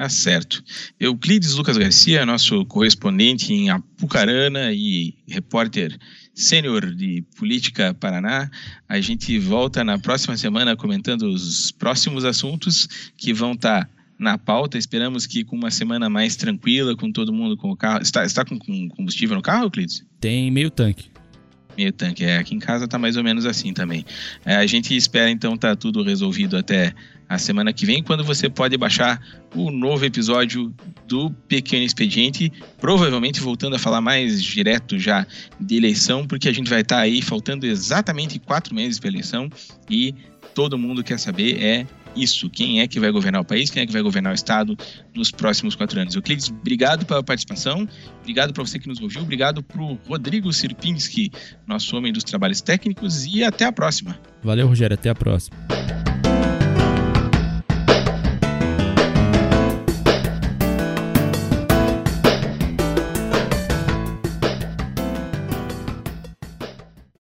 Ah, 0.02 0.08
certo. 0.08 0.64
Euclides 0.98 1.56
Lucas 1.56 1.78
Garcia, 1.78 2.26
nosso 2.26 2.66
correspondente 2.68 3.52
em 3.52 3.70
Apucarana 3.70 4.72
e 4.72 5.14
repórter 5.28 6.00
sênior 6.34 6.96
de 6.96 7.22
Política 7.36 7.94
Paraná. 7.94 8.50
A 8.88 9.02
gente 9.02 9.38
volta 9.38 9.84
na 9.84 10.00
próxima 10.00 10.38
semana 10.38 10.78
comentando 10.78 11.24
os 11.24 11.70
próximos 11.72 12.24
assuntos 12.24 12.88
que 13.18 13.34
vão 13.34 13.52
estar 13.52 13.84
tá 13.84 13.99
na 14.20 14.38
pauta. 14.38 14.78
Esperamos 14.78 15.26
que 15.26 15.44
com 15.44 15.56
uma 15.56 15.72
semana 15.72 16.10
mais 16.10 16.36
tranquila, 16.36 16.96
com 16.96 17.12
todo 17.12 17.34
mundo 17.34 17.56
com 17.56 17.72
o 17.72 17.76
carro. 17.76 18.02
Está, 18.02 18.26
está 18.26 18.44
com, 18.44 18.60
com 18.60 18.90
combustível 18.90 19.36
no 19.36 19.42
carro, 19.42 19.66
Euclides? 19.66 20.06
Tem 20.20 20.52
meio 20.52 20.70
tanque. 20.70 21.10
Meio 21.78 21.94
tanque, 21.94 22.26
é. 22.26 22.38
Aqui 22.38 22.54
em 22.54 22.60
casa 22.60 22.88
tá 22.88 23.00
mais 23.00 23.16
ou 23.16 23.24
menos 23.24 23.46
assim 23.46 23.74
também. 23.74 24.06
É, 24.46 24.58
a 24.58 24.68
gente 24.68 24.96
espera 24.96 25.30
então 25.32 25.58
tá 25.58 25.76
tudo 25.76 26.04
resolvido 26.04 26.58
até 26.58 26.94
a 27.30 27.38
semana 27.38 27.72
que 27.72 27.86
vem, 27.86 28.02
quando 28.02 28.24
você 28.24 28.50
pode 28.50 28.76
baixar 28.76 29.22
o 29.54 29.70
novo 29.70 30.04
episódio 30.04 30.74
do 31.08 31.30
Pequeno 31.48 31.86
Expediente, 31.86 32.52
provavelmente 32.82 33.40
voltando 33.40 33.76
a 33.76 33.80
falar 33.80 34.02
mais 34.02 34.42
direto 34.44 34.98
já 34.98 35.28
de 35.60 35.78
eleição, 35.78 36.26
porque 36.26 36.50
a 36.50 36.52
gente 36.52 36.68
vai 36.68 36.82
estar 36.82 36.96
tá 36.96 37.02
aí 37.04 37.22
faltando 37.22 37.68
exatamente 37.68 38.40
quatro 38.40 38.74
meses 38.74 38.98
para 38.98 39.10
eleição 39.10 39.48
e 39.88 40.16
todo 40.56 40.76
mundo 40.76 41.04
quer 41.04 41.20
saber 41.20 41.64
é 41.64 41.86
isso. 42.16 42.50
Quem 42.50 42.82
é 42.82 42.88
que 42.88 43.00
vai 43.00 43.12
governar 43.12 43.42
o 43.42 43.46
país? 43.46 43.70
Quem 43.70 43.84
é 43.84 43.86
que 43.86 43.94
vai 43.94 44.02
governar 44.02 44.32
o 44.32 44.36
Estado 44.36 44.78
nos 45.16 45.32
próximos 45.32 45.76
quatro 45.76 46.00
anos? 46.00 46.16
Euclides, 46.16 46.50
obrigado 46.50 47.06
pela 47.06 47.24
participação. 47.24 47.88
Obrigado 48.22 48.54
para 48.54 48.64
você 48.64 48.80
que 48.80 48.88
nos 48.88 49.02
ouviu. 49.02 49.22
Obrigado 49.22 49.62
para 49.64 49.82
o 49.82 49.98
Rodrigo 50.08 50.52
Sirpinski, 50.52 51.32
nosso 51.68 51.96
homem 51.96 52.12
dos 52.12 52.24
trabalhos 52.24 52.62
técnicos. 52.62 53.26
E 53.26 53.44
até 53.44 53.66
a 53.66 53.72
próxima. 53.72 54.20
Valeu, 54.44 54.68
Rogério. 54.68 54.94
Até 54.94 55.10
a 55.10 55.16
próxima. 55.16 55.58